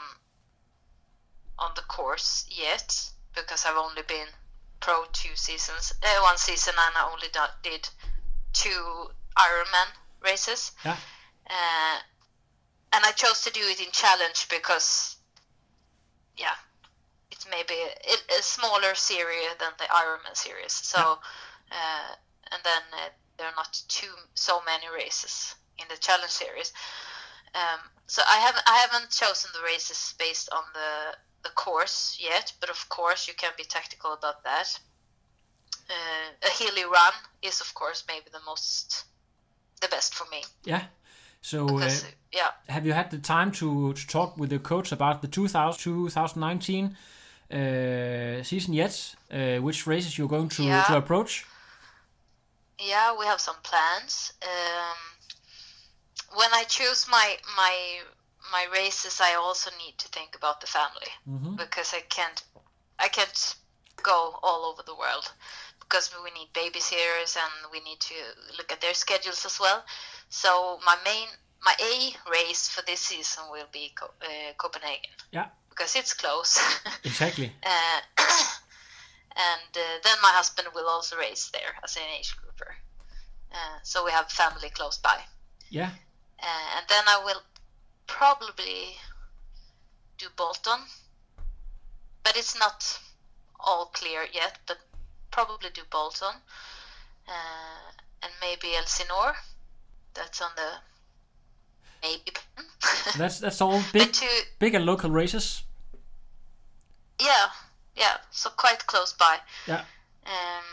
on 1.60 1.72
the 1.76 1.82
course 1.82 2.46
yet 2.50 3.12
because 3.36 3.66
I've 3.66 3.78
only 3.78 4.02
been 4.08 4.28
pro 4.80 5.04
two 5.12 5.36
seasons, 5.36 5.94
uh, 6.02 6.22
one 6.22 6.38
season, 6.38 6.74
and 6.78 6.96
I 6.96 7.12
only 7.12 7.28
did 7.64 7.90
two 8.54 9.10
Ironman 9.38 9.90
races. 10.24 10.72
Yeah. 10.86 10.98
Uh, 11.50 11.98
and 12.94 13.04
I 13.04 13.12
chose 13.12 13.42
to 13.42 13.52
do 13.52 13.62
it 13.62 13.82
in 13.82 13.92
challenge 13.92 14.48
because, 14.50 15.18
yeah, 16.38 16.56
maybe 17.50 17.74
a, 17.74 18.40
a 18.40 18.42
smaller 18.42 18.96
series 18.96 19.48
than 19.60 19.72
the 19.78 19.86
Ironman 19.86 20.36
series. 20.36 20.74
So, 20.74 21.00
uh, 21.72 22.16
and 22.52 22.62
then 22.64 22.82
uh, 22.94 23.10
there 23.38 23.48
are 23.48 23.56
not 23.56 23.82
too 23.88 24.14
so 24.36 24.62
many 24.66 24.86
races 24.94 25.56
in 25.80 25.86
the 25.90 25.98
challenge 25.98 26.32
series. 26.32 26.74
Um, 27.56 27.80
so 28.08 28.22
I 28.28 28.38
haven't 28.38 28.64
I 28.68 28.78
haven't 28.78 29.12
chosen 29.12 29.52
the 29.54 29.64
races 29.64 30.16
based 30.18 30.50
on 30.52 30.64
the 30.74 31.18
the 31.44 31.54
course 31.56 32.18
yet, 32.20 32.54
but 32.60 32.70
of 32.70 32.90
course 32.90 33.28
you 33.28 33.34
can 33.36 33.52
be 33.58 33.64
tactical 33.64 34.14
about 34.14 34.44
that. 34.44 34.80
Uh, 35.90 36.48
a 36.48 36.50
hilly 36.50 36.86
run 36.86 37.14
is 37.42 37.60
of 37.62 37.74
course 37.74 38.04
maybe 38.08 38.26
the 38.32 38.40
most 38.46 39.06
the 39.82 39.88
best 39.90 40.16
for 40.16 40.26
me 40.32 40.42
Yeah. 40.64 40.84
So, 41.42 41.66
uh, 41.66 41.74
because 41.74 42.06
yeah 42.32 42.52
have 42.70 42.86
you 42.86 42.94
had 42.94 43.12
the 43.12 43.18
time 43.18 43.52
to, 43.54 43.94
to 43.94 44.08
talk 44.08 44.38
with 44.38 44.50
your 44.50 44.62
coach 44.62 44.94
about 44.94 45.22
the 45.22 45.28
2000, 45.28 45.78
2019 45.78 46.96
uh, 47.54 48.44
season 48.44 48.74
yet? 48.74 49.16
Uh, 49.32 49.58
which 49.62 49.86
races 49.88 50.18
you're 50.18 50.28
going 50.30 50.50
to, 50.50 50.64
Yeah. 50.64 50.84
to 50.84 50.98
approach? 50.98 51.46
Yeah, 52.80 53.16
we 53.20 53.26
have 53.26 53.40
some 53.40 53.56
plans. 53.64 54.34
Um, 54.42 54.98
when 56.36 56.50
I 56.54 56.64
choose 56.68 57.08
my 57.10 57.38
my 57.56 57.76
my 58.52 58.66
races, 58.74 59.22
I 59.22 59.36
also 59.36 59.70
need 59.78 59.98
to 60.00 60.08
think 60.10 60.36
about 60.36 60.60
the 60.62 60.68
family 60.68 61.12
because 61.58 61.94
I 61.94 62.02
can't 62.10 62.44
I 63.00 63.08
can't 63.08 63.56
go 64.02 64.40
all 64.44 64.66
over 64.72 64.84
the 64.84 64.96
world 64.96 65.32
because 65.80 66.12
we 66.24 66.32
need 66.32 66.50
babysitters 66.54 67.38
and 67.38 67.72
we 67.72 67.80
need 67.82 68.00
to 68.00 68.16
look 68.58 68.72
at 68.72 68.82
their 68.82 68.94
schedules 68.94 69.46
as 69.46 69.60
well. 69.60 69.84
So 70.30 70.80
my 70.86 70.98
main 71.06 71.28
my 71.64 71.76
A 71.80 72.14
race 72.32 72.68
for 72.68 72.84
this 72.86 73.00
season 73.00 73.44
will 73.52 73.68
be 73.72 73.92
Co- 73.96 74.14
uh, 74.22 74.54
Copenhagen 74.58 75.12
Yeah, 75.32 75.48
because 75.76 75.96
it's 75.96 76.14
close. 76.14 76.60
exactly. 77.04 77.52
Uh, 77.64 78.00
and 79.36 79.72
uh, 79.76 79.98
then 80.04 80.18
my 80.22 80.30
husband 80.30 80.68
will 80.76 80.88
also 80.88 81.18
race 81.18 81.50
there 81.52 81.74
as 81.84 81.96
an 81.96 82.04
age 82.18 82.36
grouper. 82.38 82.76
Uh, 83.52 83.80
so 83.84 84.06
we 84.06 84.12
have 84.12 84.30
family 84.30 84.70
close 84.70 84.98
by. 84.98 85.20
Yeah, 85.70 85.90
Uh, 86.40 86.78
and 86.78 86.86
then 86.88 87.04
I 87.08 87.24
will 87.26 87.42
probably 88.06 88.98
do 90.18 90.28
Bolton, 90.36 90.80
but 92.24 92.38
it's 92.38 92.58
not 92.58 93.00
all 93.60 93.88
clear 93.88 94.26
yet. 94.32 94.60
But 94.68 94.78
probably 95.32 95.70
do 95.74 95.82
Bolton, 95.90 96.36
uh, 97.28 97.92
and 98.22 98.32
maybe 98.42 98.76
Elsinore. 98.76 99.36
That's 100.14 100.42
on 100.42 100.52
the 100.56 100.78
maybe. 102.04 102.32
that's 103.18 103.40
that's 103.40 103.62
all 103.62 103.82
big, 103.94 104.12
to 104.14 104.26
big 104.60 104.76
and 104.76 104.86
local 104.86 105.10
races. 105.10 105.64
yeah, 107.20 107.48
yeah, 107.96 108.18
so 108.32 108.50
quite 108.52 108.86
close 108.88 109.14
by. 109.14 109.38
Yeah, 109.68 109.82
um, 110.26 110.64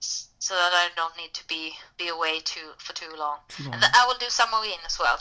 so 0.00 0.54
that 0.54 0.72
I 0.72 0.88
don't 0.96 1.16
need 1.16 1.32
to 1.34 1.46
be 1.48 1.72
be 1.98 2.08
away 2.08 2.40
too 2.44 2.72
for 2.78 2.92
too 2.94 3.10
long. 3.16 3.38
long. 3.64 3.74
And 3.74 3.84
I 3.84 4.04
will 4.06 4.18
do 4.18 4.26
Samorin 4.26 4.84
as 4.86 4.98
well, 4.98 5.18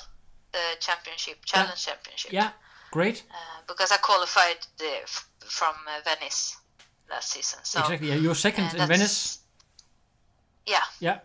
the 0.51 0.59
championship, 0.79 1.45
challenge 1.45 1.85
championship. 1.85 2.31
yeah, 2.33 2.51
great. 2.91 3.23
Uh, 3.31 3.61
because 3.67 3.91
I 3.91 3.97
qualified 3.97 4.57
the, 4.77 4.91
f- 5.03 5.27
from 5.39 5.75
uh, 5.87 6.01
Venice 6.03 6.57
last 7.09 7.31
season. 7.31 7.59
So 7.63 7.79
exactly. 7.81 8.09
Yeah, 8.09 8.15
you're 8.15 8.35
second 8.35 8.65
uh, 8.75 8.81
in 8.83 8.87
Venice. 8.87 9.39
Yeah, 10.65 10.83
Yeah, 10.99 11.19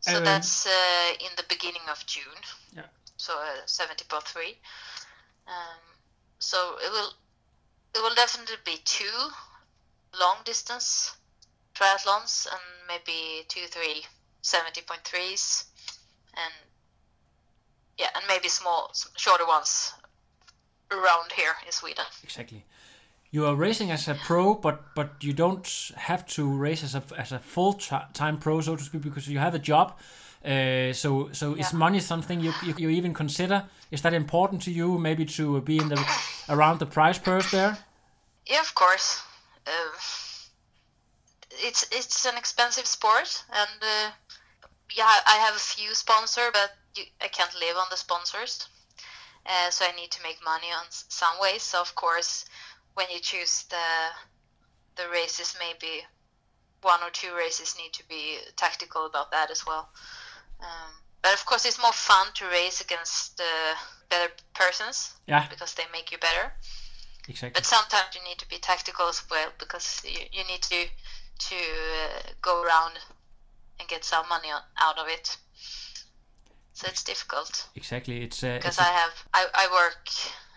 so 0.00 0.16
Um, 0.16 0.24
that's 0.24 0.66
uh, 0.66 1.12
in 1.20 1.30
the 1.36 1.44
beginning 1.48 1.82
of 1.90 2.04
June. 2.06 2.42
Yeah. 2.74 2.88
So 3.16 3.38
uh, 3.38 3.66
seventy 3.66 4.04
point 4.04 4.24
three. 4.24 4.58
Um, 5.46 5.80
so 6.38 6.76
it 6.84 6.90
will 6.90 7.12
it 7.94 8.02
will 8.02 8.14
definitely 8.14 8.56
be 8.64 8.78
two 8.84 9.30
long 10.18 10.38
distance 10.44 11.16
triathlons 11.74 12.46
and 12.50 12.60
maybe 12.88 13.44
two 13.48 13.66
three 13.66 14.04
70.3s 14.42 15.64
and 16.34 16.54
yeah 17.98 18.08
and 18.14 18.24
maybe 18.28 18.48
small 18.48 18.90
shorter 19.16 19.46
ones 19.46 19.92
around 20.90 21.30
here 21.32 21.54
in 21.66 21.72
Sweden. 21.72 22.04
exactly. 22.24 22.64
You 23.32 23.46
are 23.46 23.54
racing 23.54 23.90
as 23.92 24.08
a 24.08 24.14
pro, 24.14 24.54
but 24.54 24.94
but 24.94 25.08
you 25.20 25.32
don't 25.32 25.92
have 25.96 26.26
to 26.26 26.42
race 26.50 26.82
as 26.84 26.94
a 26.94 27.02
as 27.16 27.32
a 27.32 27.38
full 27.38 27.74
time 28.12 28.38
pro, 28.38 28.60
so 28.60 28.76
to 28.76 28.82
speak, 28.82 29.02
because 29.02 29.28
you 29.28 29.38
have 29.38 29.54
a 29.54 29.58
job. 29.60 29.98
Uh, 30.44 30.92
so 30.92 31.28
so 31.32 31.54
is 31.54 31.72
money 31.72 32.00
something 32.00 32.40
you, 32.40 32.52
you 32.62 32.74
you 32.78 32.88
even 32.90 33.14
consider? 33.14 33.64
Is 33.90 34.02
that 34.02 34.14
important 34.14 34.62
to 34.62 34.70
you? 34.70 34.98
Maybe 34.98 35.24
to 35.24 35.60
be 35.60 35.76
in 35.76 35.88
the 35.88 36.00
around 36.48 36.78
the 36.78 36.86
price 36.86 37.18
purse 37.18 37.50
there. 37.50 37.76
Yeah, 38.46 38.60
of 38.60 38.74
course. 38.74 39.22
Uh, 39.66 39.92
it's 41.50 41.86
it's 41.92 42.24
an 42.26 42.36
expensive 42.36 42.86
sport, 42.86 43.44
and 43.52 43.82
uh, 43.82 44.10
yeah, 44.96 45.20
I 45.26 45.36
have 45.46 45.54
a 45.54 45.58
few 45.58 45.94
sponsors, 45.94 46.50
but 46.52 46.70
you, 46.96 47.04
I 47.20 47.28
can't 47.28 47.54
live 47.54 47.76
on 47.76 47.86
the 47.90 47.96
sponsors, 47.96 48.68
uh, 49.46 49.70
so 49.70 49.84
I 49.84 49.92
need 49.94 50.10
to 50.10 50.22
make 50.22 50.38
money 50.44 50.72
on 50.72 50.84
some 50.88 51.38
ways. 51.40 51.62
So 51.62 51.80
of 51.80 51.94
course, 51.94 52.46
when 52.94 53.06
you 53.12 53.20
choose 53.20 53.64
the 53.70 53.76
the 54.96 55.08
races, 55.10 55.56
maybe 55.58 56.04
one 56.82 57.00
or 57.02 57.10
two 57.10 57.34
races 57.34 57.76
need 57.78 57.92
to 57.92 58.06
be 58.08 58.38
tactical 58.56 59.06
about 59.06 59.30
that 59.30 59.50
as 59.50 59.66
well. 59.66 59.88
Um, 60.60 60.92
but 61.22 61.32
of 61.34 61.44
course, 61.46 61.64
it's 61.64 61.80
more 61.80 61.92
fun 61.92 62.26
to 62.34 62.46
race 62.46 62.80
against 62.80 63.40
uh, 63.40 63.74
better 64.08 64.32
persons 64.54 65.14
Yeah, 65.26 65.46
because 65.48 65.74
they 65.74 65.84
make 65.92 66.10
you 66.12 66.18
better 66.18 66.52
exactly. 67.28 67.58
but 67.58 67.64
sometimes 67.66 68.14
you 68.14 68.22
need 68.28 68.38
to 68.38 68.48
be 68.48 68.58
tactical 68.58 69.06
as 69.08 69.22
well 69.30 69.48
because 69.58 70.02
you, 70.04 70.20
you 70.32 70.44
need 70.44 70.62
to 70.62 70.84
to 71.38 71.56
uh, 71.56 72.20
go 72.42 72.62
around 72.62 72.98
and 73.78 73.88
get 73.88 74.04
some 74.04 74.28
money 74.28 74.50
on, 74.50 74.60
out 74.78 74.98
of 74.98 75.08
it 75.08 75.36
so 76.74 76.86
it's 76.88 77.04
difficult 77.04 77.68
Exactly. 77.76 78.22
It's 78.22 78.42
uh, 78.42 78.56
because 78.58 78.78
it's 78.78 78.88
i 78.88 78.92
have 78.92 79.12
i, 79.32 79.46
I 79.54 79.66
work 79.72 80.08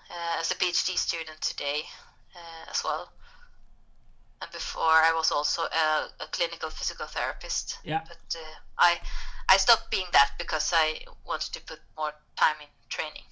uh, 0.10 0.40
as 0.40 0.52
a 0.52 0.56
phd 0.56 0.98
student 0.98 1.40
today 1.42 1.84
uh, 2.36 2.72
as 2.72 2.84
well 2.84 3.12
and 4.42 4.52
before 4.52 4.84
i 5.10 5.12
was 5.16 5.32
also 5.32 5.62
a, 5.64 6.24
a 6.24 6.28
clinical 6.32 6.70
physical 6.70 7.08
therapist 7.08 7.80
Yeah. 7.84 8.02
but 8.08 8.36
uh, 8.36 8.56
i 8.78 9.00
i 9.50 9.58
stopped 9.58 9.90
being 9.92 10.08
that 10.12 10.32
because 10.38 10.72
i 10.76 11.00
wanted 11.26 11.54
to 11.54 11.62
put 11.62 11.80
more 11.98 12.12
time 12.36 12.56
in 12.62 12.68
training 12.90 13.24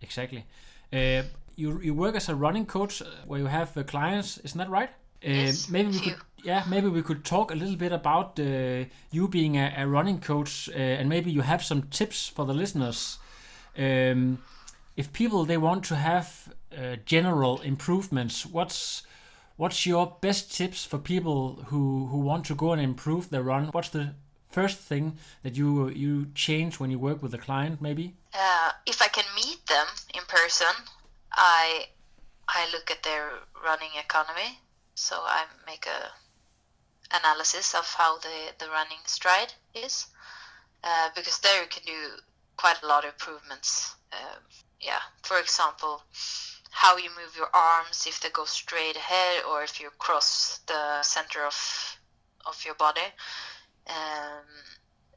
Exactly. 0.00 0.44
Uh, 0.92 1.22
you 1.56 1.80
you 1.82 1.92
work 1.94 2.14
as 2.16 2.28
a 2.28 2.34
running 2.34 2.66
coach 2.66 3.02
uh, 3.02 3.06
where 3.26 3.40
you 3.40 3.46
have 3.48 3.76
uh, 3.76 3.82
clients, 3.82 4.38
isn't 4.44 4.58
that 4.58 4.70
right? 4.70 4.90
Uh, 5.24 5.28
Yes, 5.30 5.68
maybe 5.68 5.88
we 5.88 5.98
few. 5.98 6.12
could 6.12 6.22
yeah 6.44 6.62
maybe 6.68 6.88
we 6.88 7.02
could 7.02 7.24
talk 7.24 7.50
a 7.50 7.54
little 7.54 7.76
bit 7.76 7.92
about 7.92 8.38
uh, 8.38 8.84
you 9.10 9.28
being 9.28 9.56
a, 9.56 9.74
a 9.76 9.86
running 9.86 10.20
coach 10.20 10.68
uh, 10.72 10.78
and 11.00 11.08
maybe 11.08 11.30
you 11.32 11.42
have 11.42 11.62
some 11.64 11.82
tips 11.90 12.28
for 12.28 12.46
the 12.46 12.54
listeners. 12.54 13.18
Um, 13.76 14.38
if 14.96 15.12
people 15.12 15.44
they 15.44 15.58
want 15.58 15.84
to 15.88 15.94
have 15.96 16.28
uh, 16.76 16.96
general 17.04 17.60
improvements, 17.60 18.46
what's 18.46 19.02
what's 19.56 19.86
your 19.86 20.16
best 20.20 20.52
tips 20.56 20.84
for 20.84 20.98
people 20.98 21.64
who 21.66 22.06
who 22.08 22.18
want 22.20 22.44
to 22.46 22.54
go 22.54 22.72
and 22.72 22.80
improve 22.82 23.30
their 23.30 23.42
run? 23.42 23.68
What's 23.72 23.90
the 23.90 24.14
first 24.50 24.78
thing 24.78 25.18
that 25.42 25.56
you 25.56 25.88
you 25.90 26.26
change 26.34 26.78
when 26.80 26.90
you 26.90 26.98
work 26.98 27.22
with 27.22 27.34
a 27.34 27.38
client? 27.38 27.80
Maybe. 27.80 28.14
uh, 28.34 28.72
if 28.86 29.02
I 29.02 29.08
can 29.08 29.24
meet 29.34 29.66
them 29.66 29.86
in 30.14 30.22
person, 30.28 30.72
I 31.32 31.86
I 32.48 32.68
look 32.72 32.90
at 32.90 33.02
their 33.02 33.30
running 33.64 33.90
economy. 33.98 34.58
So 34.94 35.16
I 35.16 35.44
make 35.66 35.86
a 35.86 36.12
analysis 37.16 37.74
of 37.74 37.86
how 37.98 38.18
the 38.18 38.52
the 38.58 38.68
running 38.70 39.02
stride 39.06 39.52
is, 39.74 40.06
uh, 40.84 41.08
because 41.14 41.38
there 41.40 41.62
you 41.62 41.68
can 41.68 41.84
do 41.86 42.18
quite 42.56 42.82
a 42.82 42.86
lot 42.86 43.04
of 43.04 43.12
improvements. 43.12 43.94
Um, 44.12 44.42
yeah, 44.80 45.00
for 45.22 45.38
example, 45.38 46.02
how 46.70 46.96
you 46.96 47.10
move 47.10 47.36
your 47.36 47.48
arms 47.54 48.06
if 48.06 48.20
they 48.20 48.30
go 48.30 48.44
straight 48.44 48.96
ahead 48.96 49.42
or 49.48 49.62
if 49.62 49.80
you 49.80 49.90
cross 49.98 50.58
the 50.66 51.02
center 51.02 51.44
of 51.44 51.98
of 52.46 52.64
your 52.64 52.74
body, 52.74 53.08
um, 53.88 54.46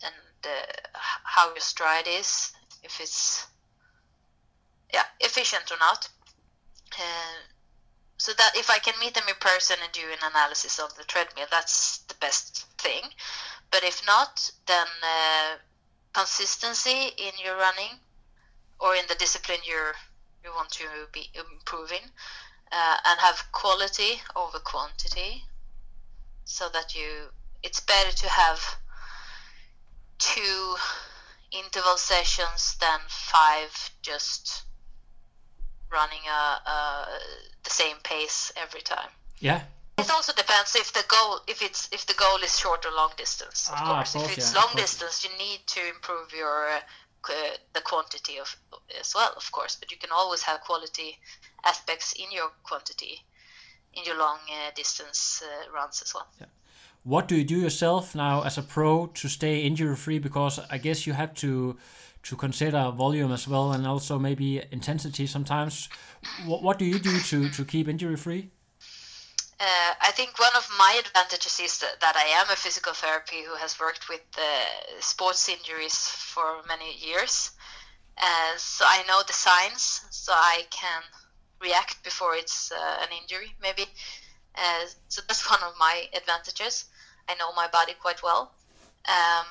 and 0.04 0.14
uh, 0.44 0.98
how 1.24 1.48
your 1.50 1.60
stride 1.60 2.08
is 2.08 2.52
if 2.84 3.00
it's 3.00 3.48
yeah 4.94 5.06
efficient 5.20 5.72
or 5.72 5.78
not. 5.80 6.10
Uh, 6.98 7.40
so 8.18 8.34
that 8.34 8.52
if 8.56 8.70
I 8.70 8.78
can 8.78 8.94
meet 9.00 9.16
them 9.16 9.24
in 9.28 9.34
person 9.40 9.78
and 9.82 9.92
do 9.94 10.02
an 10.12 10.30
analysis 10.30 10.78
of 10.78 10.96
the 10.96 11.04
treadmill, 11.06 11.48
that's 11.50 12.00
the 12.08 12.14
best 12.22 12.68
thing. 12.78 13.02
But 13.72 13.84
if 13.84 14.06
not, 14.06 14.52
then 14.68 14.86
uh, 15.02 15.56
consistency 16.14 17.14
in 17.18 17.32
your 17.44 17.56
running 17.56 17.98
or 18.80 18.96
in 18.96 19.06
the 19.08 19.16
discipline 19.16 19.60
you're 19.66 19.96
you 20.44 20.52
want 20.56 20.70
to 20.72 20.86
be 21.12 21.30
improving, 21.34 22.04
uh, 22.72 22.98
and 23.06 23.20
have 23.20 23.44
quality 23.52 24.22
over 24.36 24.60
quantity, 24.60 25.44
so 26.46 26.70
that 26.70 26.96
you 26.96 27.30
it's 27.64 27.80
better 27.80 28.12
to 28.12 28.28
have 28.30 28.60
two 30.18 30.76
interval 31.52 31.98
sessions 31.98 32.76
than 32.80 33.00
five 33.08 33.92
just 34.02 34.64
running 35.92 36.22
a, 36.28 36.70
a 36.70 37.06
the 37.64 37.70
same 37.70 37.98
pace 38.04 38.52
every 38.56 38.82
time. 38.82 39.10
Yeah. 39.40 39.62
It 39.98 40.10
also 40.10 40.34
depends 40.34 40.76
if 40.76 40.94
the 40.94 41.04
goal 41.08 41.42
if 41.48 41.62
it's 41.62 41.88
if 41.92 42.06
the 42.08 42.14
goal 42.14 42.38
is 42.44 42.58
short 42.58 42.86
or 42.86 42.92
long 42.92 43.12
distance. 43.18 43.70
Of 43.70 43.76
Ah, 43.78 43.96
course, 43.96 44.16
if 44.16 44.38
it's 44.38 44.54
yeah, 44.54 44.62
long 44.62 44.76
distance, 44.76 45.24
you 45.24 45.30
need 45.38 45.60
to 45.68 45.80
improve 45.90 46.34
your 46.34 46.70
uh, 46.70 46.80
qu- 47.22 47.58
the 47.74 47.82
quantity 47.82 48.38
of 48.40 48.56
as 49.00 49.14
well, 49.16 49.34
of 49.38 49.52
course. 49.52 49.76
But 49.80 49.92
you 49.92 49.98
can 49.98 50.12
always 50.12 50.42
have 50.44 50.62
quality 50.62 51.18
aspects 51.66 52.14
in 52.14 52.32
your 52.32 52.50
quantity 52.64 53.20
in 53.94 54.04
your 54.06 54.18
long 54.18 54.40
uh, 54.50 54.72
distance 54.76 55.44
uh, 55.46 55.72
runs 55.76 56.02
as 56.02 56.14
well. 56.14 56.28
what 57.04 57.28
do 57.28 57.36
you 57.36 57.44
do 57.44 57.56
yourself 57.60 58.16
now 58.16 58.44
as 58.44 58.58
a 58.58 58.62
pro 58.62 59.08
to 59.08 59.28
stay 59.28 59.62
injury 59.66 59.96
free 59.96 60.20
because 60.20 60.60
i 60.70 60.78
guess 60.78 61.08
you 61.08 61.14
have 61.14 61.34
to 61.34 61.76
to 62.24 62.36
consider 62.36 62.92
volume 62.92 63.32
as 63.34 63.48
well 63.48 63.72
and 63.72 63.88
also 63.88 64.20
maybe 64.20 64.62
intensity 64.72 65.26
sometimes 65.28 65.90
what, 66.46 66.62
what 66.64 66.78
do 66.80 66.86
you 66.86 67.00
do 67.00 67.20
to 67.20 67.50
to 67.50 67.66
keep 67.66 67.88
injury 67.88 68.16
free 68.16 68.52
Uh, 69.62 69.94
I 70.02 70.10
think 70.12 70.40
one 70.40 70.56
of 70.58 70.68
my 70.80 71.00
advantages 71.06 71.60
is 71.60 71.78
that, 71.80 72.00
that 72.02 72.16
I 72.16 72.42
am 72.42 72.50
a 72.50 72.56
physical 72.56 72.94
therapy 72.94 73.44
who 73.44 73.54
has 73.54 73.80
worked 73.80 74.10
with 74.10 74.22
uh, 74.36 74.42
sports 75.00 75.48
injuries 75.50 75.94
for 75.94 76.64
many 76.68 76.98
years. 76.98 77.52
Uh, 78.18 78.58
so 78.58 78.86
I 78.88 79.04
know 79.08 79.22
the 79.22 79.34
signs, 79.34 80.02
so 80.10 80.34
I 80.34 80.66
can 80.72 81.04
react 81.62 82.04
before 82.04 82.34
it's 82.34 82.72
uh, 82.72 82.98
an 83.04 83.10
injury, 83.22 83.54
maybe. 83.62 83.84
Uh, 84.56 84.86
so 85.10 85.22
that's 85.28 85.48
one 85.52 85.62
of 85.62 85.76
my 85.80 86.10
advantages. 86.16 86.86
I 87.30 87.36
know 87.36 87.54
my 87.54 87.68
body 87.68 87.94
quite 88.02 88.24
well. 88.24 88.52
Um, 89.08 89.46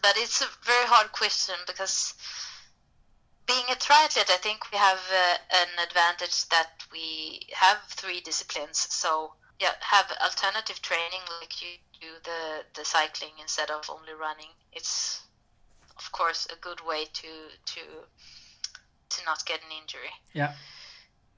but 0.00 0.16
it's 0.16 0.42
a 0.42 0.48
very 0.64 0.86
hard 0.86 1.10
question 1.10 1.56
because 1.66 2.14
being 3.48 3.64
a 3.70 3.74
triathlete, 3.74 4.30
I 4.30 4.36
think 4.36 4.70
we 4.70 4.78
have 4.78 5.00
uh, 5.10 5.36
an 5.52 5.68
advantage 5.82 6.46
that 6.50 6.70
we 6.92 7.40
have 7.54 7.78
three 7.88 8.20
disciplines. 8.20 8.78
So 8.90 9.32
yeah, 9.58 9.72
have 9.80 10.12
alternative 10.22 10.80
training 10.82 11.24
like 11.40 11.60
you 11.62 11.80
do 12.00 12.08
the 12.22 12.64
the 12.74 12.84
cycling 12.84 13.32
instead 13.40 13.70
of 13.70 13.88
only 13.90 14.12
running. 14.12 14.52
It's 14.72 15.22
of 15.96 16.12
course 16.12 16.46
a 16.52 16.56
good 16.60 16.80
way 16.86 17.06
to 17.06 17.30
to 17.72 17.80
to 19.08 19.24
not 19.24 19.44
get 19.46 19.60
an 19.62 19.72
injury. 19.80 20.12
Yeah. 20.34 20.52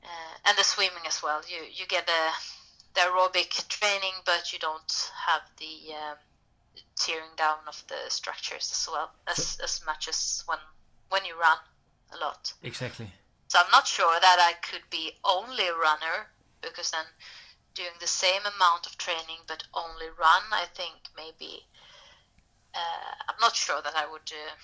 Uh, 0.03 0.35
and 0.47 0.59
the 0.59 0.65
swimming 0.65 1.07
as 1.07 1.23
well. 1.23 1.43
You 1.49 1.63
you 1.73 1.87
get 1.87 2.09
a 2.09 2.33
the 2.95 3.03
aerobic 3.03 3.69
training, 3.69 4.17
but 4.27 4.53
you 4.53 4.59
don't 4.59 5.11
have 5.27 5.43
the 5.59 5.95
um, 5.95 6.19
tearing 6.97 7.37
down 7.37 7.59
of 7.69 7.83
the 7.87 8.11
structures 8.11 8.69
as 8.73 8.89
well 8.91 9.13
as 9.29 9.59
as 9.63 9.81
much 9.87 10.09
as 10.09 10.43
when 10.47 10.59
when 11.09 11.25
you 11.25 11.39
run 11.39 11.59
a 12.13 12.19
lot. 12.19 12.53
Exactly. 12.63 13.13
So 13.49 13.59
I'm 13.59 13.71
not 13.73 13.87
sure 13.87 14.19
that 14.21 14.39
I 14.39 14.53
could 14.63 14.83
be 14.91 15.13
only 15.25 15.67
a 15.67 15.75
runner 15.75 16.29
because 16.63 16.91
then 16.91 17.05
doing 17.75 17.97
the 18.01 18.07
same 18.07 18.43
amount 18.57 18.87
of 18.87 18.97
training 18.99 19.43
but 19.47 19.65
only 19.75 20.07
run, 20.19 20.43
I 20.53 20.67
think 20.75 20.95
maybe 21.17 21.67
uh, 22.75 23.15
I'm 23.29 23.41
not 23.41 23.57
sure 23.57 23.81
that 23.83 23.95
I 23.97 24.07
would 24.11 24.31
uh, 24.31 24.55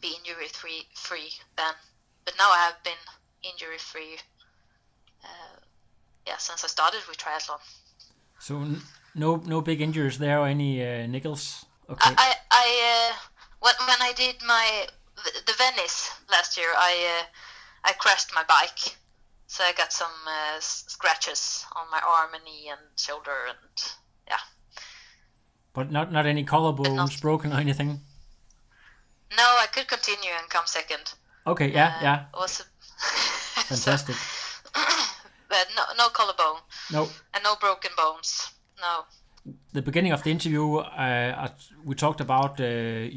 be 0.00 0.16
injury 0.18 0.48
free 0.48 0.86
free 0.94 1.30
then. 1.56 1.74
But 2.24 2.34
now 2.38 2.50
I 2.50 2.58
have 2.58 2.82
been 2.84 3.02
injury 3.42 3.78
free. 3.78 4.16
Uh, 5.24 5.56
yeah, 6.26 6.36
since 6.38 6.64
I 6.64 6.68
started 6.68 7.00
with 7.08 7.18
triathlon. 7.18 7.60
So 8.38 8.56
n- 8.56 8.82
no 9.14 9.36
no 9.36 9.60
big 9.60 9.80
injuries 9.80 10.18
there 10.18 10.38
or 10.40 10.46
any 10.46 10.82
uh, 10.82 11.06
niggles. 11.06 11.64
Okay. 11.88 12.14
I 12.16 12.16
I, 12.16 12.34
I 12.50 13.10
uh, 13.12 13.16
when 13.60 13.74
when 13.86 14.00
I 14.00 14.12
did 14.12 14.36
my 14.46 14.86
the, 15.46 15.52
Venice 15.58 16.10
last 16.30 16.56
year, 16.56 16.68
I 16.76 17.20
uh, 17.20 17.24
I 17.84 17.92
crashed 17.92 18.30
my 18.34 18.44
bike, 18.44 18.96
so 19.46 19.64
I 19.64 19.72
got 19.72 19.92
some 19.92 20.12
uh, 20.26 20.60
scratches 20.60 21.64
on 21.76 21.90
my 21.90 22.00
arm 22.00 22.34
and 22.34 22.44
knee 22.44 22.68
and 22.70 22.80
shoulder 22.96 23.36
and 23.48 23.92
yeah. 24.28 24.42
but 25.72 25.90
not 25.90 26.12
not 26.12 26.26
any 26.26 26.44
collarbones 26.44 26.94
not- 26.96 27.20
broken 27.20 27.52
or 27.52 27.60
anything. 27.60 28.00
No, 29.36 29.44
I 29.44 29.66
could 29.72 29.86
continue 29.86 30.30
and 30.40 30.48
come 30.50 30.66
second. 30.66 31.14
Okay. 31.46 31.70
Yeah. 31.72 31.94
Uh, 31.98 32.02
yeah. 32.02 32.24
was 32.34 32.64
Fantastic. 33.68 34.16
but 35.48 35.66
no 35.76 35.82
no 35.96 36.08
collarbone 36.08 36.60
No. 36.92 37.08
and 37.34 37.44
no 37.44 37.54
broken 37.60 37.90
bones. 37.96 38.50
No. 38.80 39.04
the 39.72 39.82
beginning 39.82 40.12
of 40.12 40.22
the 40.22 40.30
interview, 40.30 40.76
uh, 40.76 41.48
we 41.84 41.94
talked 41.94 42.20
about 42.20 42.60
uh, 42.60 42.64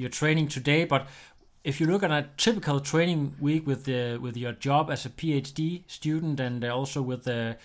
your 0.01 0.09
training 0.09 0.47
today, 0.49 0.85
but 0.85 1.07
if 1.63 1.79
you 1.79 1.87
look 1.87 2.03
at 2.03 2.11
a 2.11 2.27
typical 2.37 2.79
training 2.79 3.35
week 3.39 3.65
with 3.65 3.85
the 3.85 4.17
with 4.21 4.37
your 4.37 4.53
job 4.53 4.89
as 4.89 5.05
a 5.05 5.09
PhD 5.09 5.83
student 5.87 6.39
and 6.39 6.63
uh, 6.63 6.75
also 6.75 7.01
with 7.01 7.23
the 7.23 7.57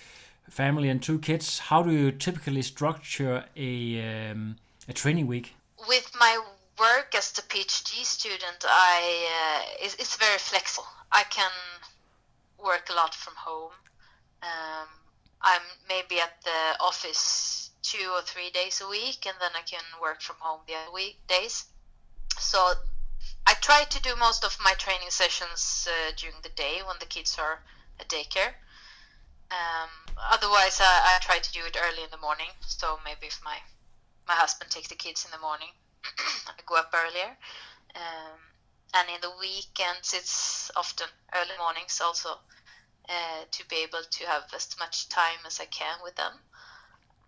family 0.49 0.89
and 0.89 1.03
two 1.03 1.19
kids, 1.19 1.59
how 1.59 1.83
do 1.83 1.91
you 1.91 2.13
typically 2.13 2.63
structure 2.63 3.45
a 3.57 4.31
um, 4.31 4.57
a 4.89 4.93
training 4.93 5.27
week? 5.27 5.55
with 5.87 6.11
my 6.19 6.41
work 6.79 7.15
as 7.15 7.33
the 7.33 7.43
PhD 7.43 8.05
student, 8.05 8.65
I 8.65 9.01
uh, 9.39 9.85
it's, 9.85 9.95
it's 9.95 10.17
very 10.17 10.39
flexible. 10.39 10.89
I 11.13 11.25
can 11.25 11.51
work 12.59 12.89
a 12.91 12.95
lot 12.95 13.15
from 13.15 13.35
home. 13.37 13.73
Um, 14.43 14.89
I'm 15.43 15.63
maybe 15.89 16.21
at 16.21 16.43
the 16.43 16.83
office 16.83 17.71
two 17.83 18.11
or 18.13 18.23
three 18.23 18.51
days 18.51 18.81
a 18.85 18.89
week, 18.89 19.27
and 19.27 19.37
then 19.41 19.51
I 19.55 19.63
can 19.63 19.83
work 20.01 20.21
from 20.21 20.37
home 20.41 20.61
the 20.67 20.75
other 20.75 20.93
week 20.93 21.19
days. 21.29 21.67
So 22.39 22.73
I 23.49 23.55
try 23.55 23.85
to 23.85 24.03
do 24.03 24.15
most 24.15 24.45
of 24.45 24.59
my 24.61 24.75
training 24.75 25.09
sessions 25.09 25.89
uh, 25.91 26.13
during 26.17 26.37
the 26.43 26.51
day 26.51 26.83
when 26.87 26.97
the 27.01 27.07
kids 27.07 27.39
are 27.39 27.63
at 27.99 28.07
daycare. 28.07 28.53
Um, 29.51 29.89
otherwise, 30.31 30.79
I, 30.83 31.17
I 31.17 31.19
try 31.23 31.39
to 31.39 31.53
do 31.53 31.65
it 31.65 31.75
early 31.81 32.05
in 32.05 32.11
the 32.11 32.19
morning. 32.19 32.51
So 32.61 32.99
maybe 33.07 33.27
if 33.27 33.41
my 33.43 33.57
my 34.29 34.35
husband 34.35 34.71
takes 34.71 34.89
the 34.89 34.97
kids 34.97 35.25
in 35.25 35.31
the 35.31 35.39
morning. 35.39 35.73
I 36.47 36.61
go 36.67 36.77
up 36.77 36.93
earlier. 36.93 37.39
Um, 37.97 38.39
and 38.93 39.09
in 39.09 39.21
the 39.23 39.33
weekends, 39.41 40.13
it's 40.13 40.71
often 40.77 41.09
early 41.35 41.57
mornings 41.59 42.03
also 42.05 42.37
uh, 43.09 43.45
to 43.51 43.67
be 43.69 43.77
able 43.77 44.05
to 44.11 44.27
have 44.27 44.45
as 44.55 44.69
much 44.79 45.09
time 45.09 45.41
as 45.47 45.59
I 45.59 45.65
can 45.65 45.97
with 46.03 46.17
them. 46.17 46.35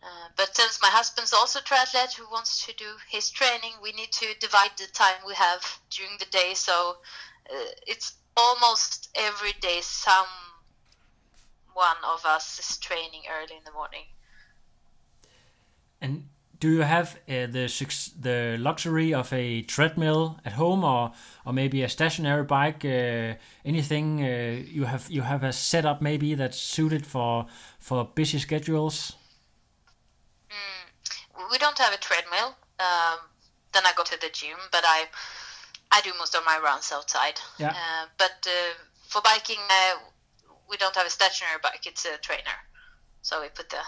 Uh, 0.03 0.29
but 0.37 0.57
since 0.57 0.81
my 0.81 0.89
husband's 0.89 1.33
also 1.33 1.59
a 1.59 1.63
triathlete 1.63 2.15
who 2.15 2.25
wants 2.31 2.65
to 2.65 2.73
do 2.75 2.87
his 3.11 3.31
training, 3.31 3.73
we 3.83 3.93
need 3.93 4.11
to 4.13 4.27
divide 4.41 4.71
the 4.79 4.87
time 4.93 5.17
we 5.27 5.35
have 5.35 5.63
during 5.91 6.17
the 6.19 6.25
day. 6.27 6.55
So 6.55 6.97
uh, 7.51 7.71
it's 7.87 8.15
almost 8.37 9.11
every 9.15 9.53
day 9.61 9.81
some 9.83 10.27
one 11.75 11.97
of 12.05 12.25
us 12.25 12.59
is 12.59 12.79
training 12.79 13.23
early 13.31 13.57
in 13.57 13.65
the 13.65 13.73
morning. 13.73 14.05
And 16.01 16.29
do 16.59 16.69
you 16.69 16.83
have 16.83 17.17
uh, 17.29 17.47
the 17.47 17.67
the 18.21 18.57
luxury 18.59 19.15
of 19.15 19.33
a 19.33 19.63
treadmill 19.63 20.41
at 20.45 20.53
home, 20.53 20.85
or 20.85 21.13
or 21.45 21.53
maybe 21.53 21.83
a 21.83 21.89
stationary 21.89 22.45
bike? 22.45 22.85
Uh, 22.85 23.35
anything 23.65 24.23
uh, 24.23 24.63
you 24.67 24.85
have 24.85 25.11
you 25.11 25.23
have 25.23 25.43
a 25.43 25.53
setup 25.53 26.01
maybe 26.01 26.35
that's 26.35 26.59
suited 26.59 27.07
for 27.07 27.47
for 27.79 28.05
busy 28.15 28.39
schedules? 28.39 29.20
We 31.51 31.59
don't 31.59 31.79
have 31.79 31.93
a 31.93 31.99
treadmill. 31.99 32.57
Um, 32.79 33.19
then 33.73 33.85
I 33.85 33.93
go 33.97 34.03
to 34.05 34.19
the 34.21 34.31
gym, 34.33 34.59
but 34.73 34.85
I 34.85 35.07
I 35.93 36.01
do 36.01 36.13
most 36.19 36.35
of 36.35 36.45
my 36.45 36.59
runs 36.59 36.93
outside. 36.93 37.39
Yeah. 37.59 37.71
Uh, 37.71 38.07
but 38.17 38.47
uh, 38.47 38.75
for 39.09 39.21
biking, 39.23 39.59
uh, 39.69 39.99
we 40.69 40.77
don't 40.77 40.95
have 40.95 41.07
a 41.07 41.11
stationary 41.11 41.59
bike. 41.63 41.85
It's 41.87 42.05
a 42.05 42.19
trainer, 42.19 42.59
so 43.23 43.41
we 43.41 43.49
put 43.49 43.69
the 43.69 43.83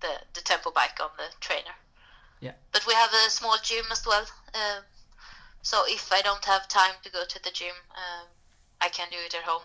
the 0.00 0.12
the 0.34 0.40
tempo 0.42 0.70
bike 0.70 0.98
on 1.00 1.10
the 1.16 1.28
trainer. 1.40 1.76
Yeah. 2.40 2.52
But 2.72 2.86
we 2.86 2.94
have 2.94 3.10
a 3.12 3.30
small 3.30 3.56
gym 3.62 3.86
as 3.90 4.04
well. 4.06 4.26
Um 4.54 4.84
so 5.62 5.82
if 5.88 6.12
I 6.12 6.22
don't 6.22 6.44
have 6.44 6.68
time 6.68 6.94
to 7.02 7.10
go 7.10 7.24
to 7.24 7.42
the 7.42 7.50
gym, 7.50 7.74
um, 7.96 8.28
I 8.80 8.88
can 8.88 9.08
do 9.10 9.16
it 9.26 9.34
at 9.34 9.42
home. 9.42 9.62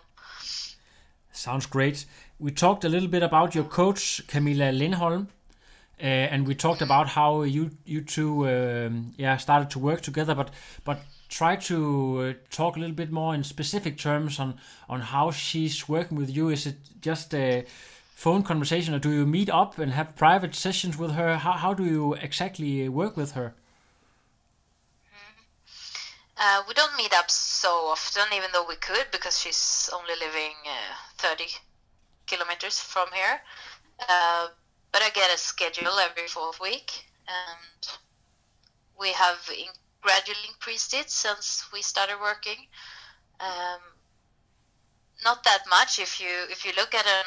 Sounds 1.30 1.64
great. 1.66 2.06
We 2.40 2.50
talked 2.50 2.84
a 2.84 2.88
little 2.88 3.08
bit 3.08 3.22
about 3.22 3.54
your 3.54 3.62
coach 3.62 4.20
Camilla 4.26 4.72
Lindholm, 4.72 5.22
uh, 5.22 5.26
and 6.02 6.46
we 6.48 6.54
talked 6.54 6.82
about 6.82 7.08
how 7.08 7.42
you 7.42 7.70
you 7.84 8.00
two 8.00 8.48
um, 8.48 9.14
yeah 9.16 9.36
started 9.36 9.70
to 9.70 9.78
work 9.78 10.00
together. 10.00 10.34
But 10.34 10.50
but 10.84 10.98
try 11.28 11.56
to 11.56 11.76
uh, 12.20 12.32
talk 12.50 12.76
a 12.76 12.80
little 12.80 12.96
bit 12.96 13.10
more 13.10 13.34
in 13.34 13.44
specific 13.44 13.98
terms 13.98 14.38
on 14.40 14.58
on 14.88 15.00
how 15.00 15.30
she's 15.30 15.88
working 15.88 16.18
with 16.18 16.30
you. 16.36 16.48
Is 16.48 16.66
it 16.66 16.76
just 17.00 17.32
a 17.34 17.64
phone 18.14 18.42
conversation, 18.42 18.94
or 18.94 18.98
do 18.98 19.10
you 19.10 19.26
meet 19.26 19.48
up 19.48 19.78
and 19.78 19.92
have 19.92 20.16
private 20.16 20.54
sessions 20.54 20.98
with 20.98 21.12
her? 21.12 21.36
How 21.36 21.52
how 21.52 21.74
do 21.74 21.84
you 21.84 22.14
exactly 22.14 22.88
work 22.88 23.16
with 23.16 23.32
her? 23.32 23.54
Uh, 26.36 26.62
we 26.66 26.74
don't 26.74 26.96
meet 26.96 27.12
up 27.14 27.30
so 27.30 27.68
often, 27.86 28.24
even 28.34 28.50
though 28.52 28.66
we 28.68 28.74
could, 28.74 29.06
because 29.12 29.38
she's 29.38 29.88
only 29.94 30.14
living 30.18 30.54
uh, 30.66 30.94
30 31.18 31.44
kilometers 32.26 32.80
from 32.80 33.06
here. 33.14 33.40
Uh, 34.08 34.48
but 34.92 35.02
I 35.02 35.10
get 35.10 35.34
a 35.34 35.38
schedule 35.38 35.98
every 35.98 36.28
fourth 36.28 36.60
week, 36.60 37.06
and 37.26 37.98
we 38.98 39.12
have 39.12 39.38
in- 39.50 39.72
gradually 40.02 40.48
increased 40.48 40.94
it 40.94 41.10
since 41.10 41.64
we 41.72 41.82
started 41.82 42.16
working. 42.20 42.66
Um, 43.40 43.80
not 45.24 45.44
that 45.44 45.62
much. 45.68 45.98
If 45.98 46.20
you 46.20 46.46
if 46.50 46.64
you 46.64 46.72
look 46.76 46.94
at 46.94 47.06
a 47.06 47.22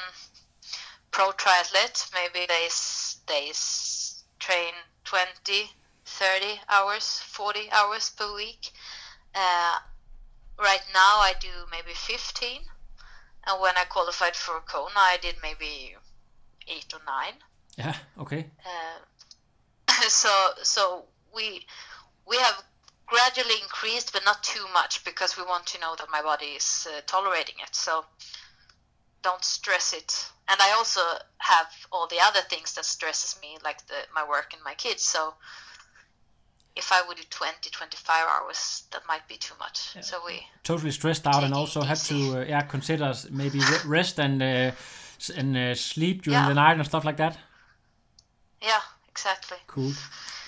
pro 1.11 1.31
triathlete, 1.31 2.11
maybe 2.13 2.45
they 2.47 2.67
they 3.27 3.51
train 4.39 4.73
20, 5.05 5.71
30 6.05 6.61
hours, 6.69 7.19
40 7.19 7.71
hours 7.71 8.09
per 8.11 8.33
week. 8.35 8.71
Uh, 9.33 9.79
right 10.59 10.83
now, 10.93 11.19
I 11.19 11.33
do 11.39 11.47
maybe 11.71 11.93
15. 11.93 12.61
And 13.47 13.61
when 13.61 13.77
I 13.77 13.85
qualified 13.85 14.35
for 14.35 14.59
Kona, 14.61 14.93
I 14.95 15.17
did 15.21 15.35
maybe 15.41 15.95
eight 16.67 16.93
or 16.93 16.99
nine. 17.05 17.35
Yeah. 17.77 17.95
Okay. 18.19 18.45
Uh, 18.65 19.91
so 20.07 20.29
so 20.63 21.05
we 21.35 21.65
we 22.27 22.37
have 22.37 22.63
gradually 23.05 23.55
increased, 23.61 24.13
but 24.13 24.23
not 24.25 24.43
too 24.43 24.65
much 24.73 25.03
because 25.03 25.37
we 25.37 25.43
want 25.43 25.65
to 25.67 25.79
know 25.79 25.95
that 25.97 26.07
my 26.11 26.21
body 26.21 26.55
is 26.57 26.87
uh, 26.89 27.01
tolerating 27.05 27.55
it. 27.61 27.75
So 27.75 28.05
don't 29.21 29.43
stress 29.43 29.93
it. 29.93 30.31
And 30.47 30.59
I 30.61 30.71
also 30.73 31.01
have 31.37 31.67
all 31.91 32.07
the 32.07 32.19
other 32.21 32.41
things 32.49 32.73
that 32.75 32.85
stresses 32.85 33.39
me, 33.41 33.57
like 33.63 33.85
the 33.87 33.95
my 34.13 34.27
work 34.27 34.53
and 34.53 34.61
my 34.63 34.75
kids. 34.75 35.03
So 35.03 35.33
if 36.75 36.91
I 36.91 37.01
would 37.07 37.17
do 37.17 37.23
20, 37.29 37.69
25 37.69 38.27
hours, 38.27 38.83
that 38.91 39.01
might 39.07 39.27
be 39.27 39.37
too 39.37 39.55
much. 39.59 39.95
So 40.01 40.17
we 40.25 40.41
totally 40.63 40.91
stressed 40.91 41.25
out 41.25 41.43
and 41.43 41.53
also 41.53 41.81
have 41.81 42.03
to 42.03 42.39
uh, 42.39 42.45
yeah 42.47 42.61
consider 42.61 43.13
maybe 43.31 43.59
rest 43.85 44.19
and 44.19 44.41
uh, 44.41 44.71
and 45.37 45.57
uh, 45.57 45.75
sleep 45.75 46.23
during 46.23 46.39
Yeah. 46.39 46.49
the 46.49 46.53
night 46.53 46.77
and 46.77 46.85
stuff 46.85 47.05
like 47.05 47.17
that. 47.17 47.37
Yeah, 48.65 48.81
exactly. 49.07 49.57
Cool. 49.67 49.93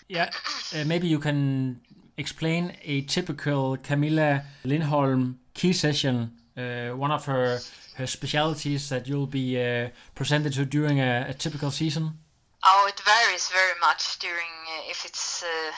Yeah, 0.09 0.29
uh, 0.73 0.85
maybe 0.85 1.07
you 1.07 1.19
can 1.19 1.81
explain 2.15 2.77
a 2.85 3.01
typical 3.01 3.75
Camilla 3.75 4.43
Lindholm 4.63 5.37
key 5.53 5.73
session. 5.73 6.31
Uh, 6.55 6.91
one 6.91 7.11
of 7.11 7.25
her 7.25 7.59
her 7.95 8.07
specialities 8.07 8.87
that 8.87 9.05
you'll 9.07 9.27
be 9.27 9.59
uh, 9.61 9.89
presented 10.15 10.53
to 10.53 10.65
during 10.65 11.01
a, 11.01 11.25
a 11.27 11.33
typical 11.33 11.71
season. 11.71 12.19
Oh, 12.63 12.85
it 12.87 13.01
varies 13.01 13.49
very 13.49 13.77
much 13.81 14.17
during 14.19 14.53
uh, 14.77 14.89
if 14.89 15.03
it's 15.03 15.43
uh, 15.43 15.71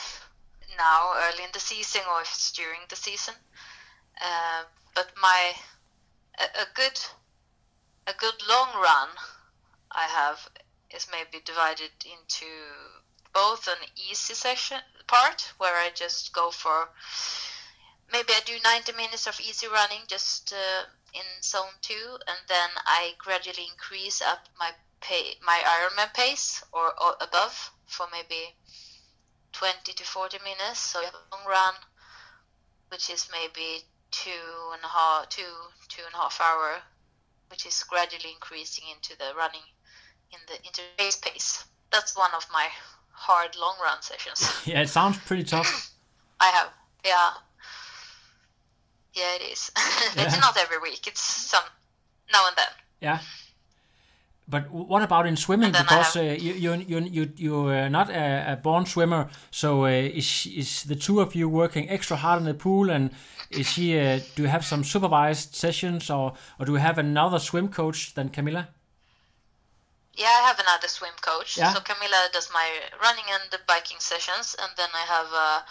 now 0.77 1.13
early 1.15 1.43
in 1.43 1.49
the 1.53 1.59
season 1.59 2.01
or 2.13 2.21
if 2.21 2.27
it's 2.27 2.51
during 2.51 2.81
the 2.89 2.95
season. 2.95 3.33
Uh, 4.21 4.63
but 4.93 5.11
my 5.21 5.53
a, 6.39 6.43
a 6.61 6.65
good 6.75 6.99
a 8.05 8.13
good 8.19 8.35
long 8.47 8.69
run 8.75 9.09
I 9.91 10.03
have 10.03 10.47
is 10.95 11.07
maybe 11.11 11.43
divided 11.43 11.91
into 12.05 12.47
both 13.33 13.67
an 13.67 13.77
easy 13.95 14.33
session 14.33 14.79
part 15.07 15.53
where 15.57 15.75
I 15.75 15.89
just 15.93 16.33
go 16.33 16.51
for 16.51 16.89
maybe 18.11 18.33
I 18.33 18.41
do 18.45 18.57
90 18.63 18.93
minutes 18.93 19.27
of 19.27 19.39
easy 19.39 19.67
running 19.67 20.01
just 20.07 20.53
uh, 20.53 20.83
in 21.13 21.25
zone 21.41 21.77
two, 21.81 22.17
and 22.27 22.37
then 22.47 22.69
I 22.85 23.13
gradually 23.17 23.67
increase 23.71 24.21
up 24.21 24.47
my 24.57 24.71
pay, 25.01 25.35
my 25.45 25.59
Ironman 25.65 26.13
pace 26.13 26.63
or, 26.71 26.91
or 27.01 27.15
above 27.21 27.71
for 27.85 28.07
maybe 28.11 28.55
20 29.53 29.93
to 29.93 30.03
40 30.03 30.37
minutes. 30.43 30.79
So 30.79 30.99
a 30.99 31.11
long 31.31 31.45
run, 31.47 31.73
which 32.89 33.09
is 33.09 33.29
maybe 33.31 33.83
two 34.11 34.73
and 34.73 34.83
a 34.83 34.87
half, 34.87 35.29
two 35.29 35.53
two 35.87 36.03
and 36.05 36.13
a 36.13 36.17
half 36.17 36.39
hour, 36.41 36.81
which 37.49 37.65
is 37.65 37.83
gradually 37.83 38.33
increasing 38.33 38.85
into 38.95 39.17
the 39.17 39.33
running 39.35 39.65
in 40.31 40.39
the 40.47 40.53
interface 40.67 40.99
race 40.99 41.15
pace. 41.17 41.65
That's 41.91 42.15
one 42.17 42.31
of 42.35 42.45
my 42.53 42.67
hard 43.11 43.55
long 43.57 43.75
run 43.81 44.01
sessions. 44.01 44.39
Yeah, 44.65 44.81
it 44.81 44.89
sounds 44.89 45.17
pretty 45.17 45.43
tough. 45.43 45.91
I 46.39 46.47
have, 46.47 46.69
yeah, 47.05 47.31
yeah, 49.13 49.35
it 49.35 49.41
is. 49.51 49.71
it's 50.15 50.33
Yeah. 50.35 50.39
not 50.39 50.57
every 50.57 50.77
week. 50.79 51.07
It's 51.07 51.21
some 51.21 51.63
now 52.31 52.47
and 52.47 52.55
then. 52.55 52.73
Yeah. 53.01 53.19
But 54.47 54.71
what 54.71 55.03
about 55.03 55.27
in 55.27 55.37
swimming? 55.37 55.67
And 55.67 55.75
then 55.75 55.85
I 55.89 55.97
Because 55.97 56.15
uh, 56.17 56.21
you 56.21 56.53
you 56.53 56.73
you 56.87 56.99
you 57.11 57.33
you're 57.37 57.89
not 57.89 58.09
a, 58.09 58.53
a 58.53 58.55
born 58.55 58.85
swimmer, 58.85 59.29
so 59.51 59.83
uh, 59.85 59.89
is 59.89 60.47
is 60.47 60.83
the 60.83 60.95
two 60.95 61.21
of 61.21 61.35
you 61.35 61.47
working 61.49 61.87
extra 61.89 62.17
hard 62.17 62.39
in 62.39 62.45
the 62.45 62.53
pool? 62.55 62.89
And 62.89 63.11
is 63.51 63.67
she? 63.67 63.99
Uh, 63.99 64.19
do 64.35 64.41
you 64.43 64.49
have 64.49 64.65
some 64.65 64.83
supervised 64.83 65.53
sessions, 65.55 66.09
or 66.09 66.33
or 66.59 66.65
do 66.65 66.71
you 66.71 66.79
have 66.79 66.97
another 66.97 67.39
swim 67.39 67.67
coach 67.69 68.13
than 68.15 68.29
Camilla? 68.29 68.67
Yeah, 70.19 70.27
I 70.27 70.47
have 70.51 70.59
another 70.59 70.89
swim 70.89 71.15
coach. 71.21 71.57
Yeah. 71.57 71.73
So 71.73 71.79
Camilla 71.79 72.27
does 72.33 72.49
my 72.53 72.67
running 73.01 73.23
and 73.31 73.49
the 73.51 73.59
biking 73.65 73.99
sessions, 73.99 74.53
and 74.61 74.69
then 74.75 74.89
I 74.93 75.05
have 75.07 75.27
uh, 75.31 75.61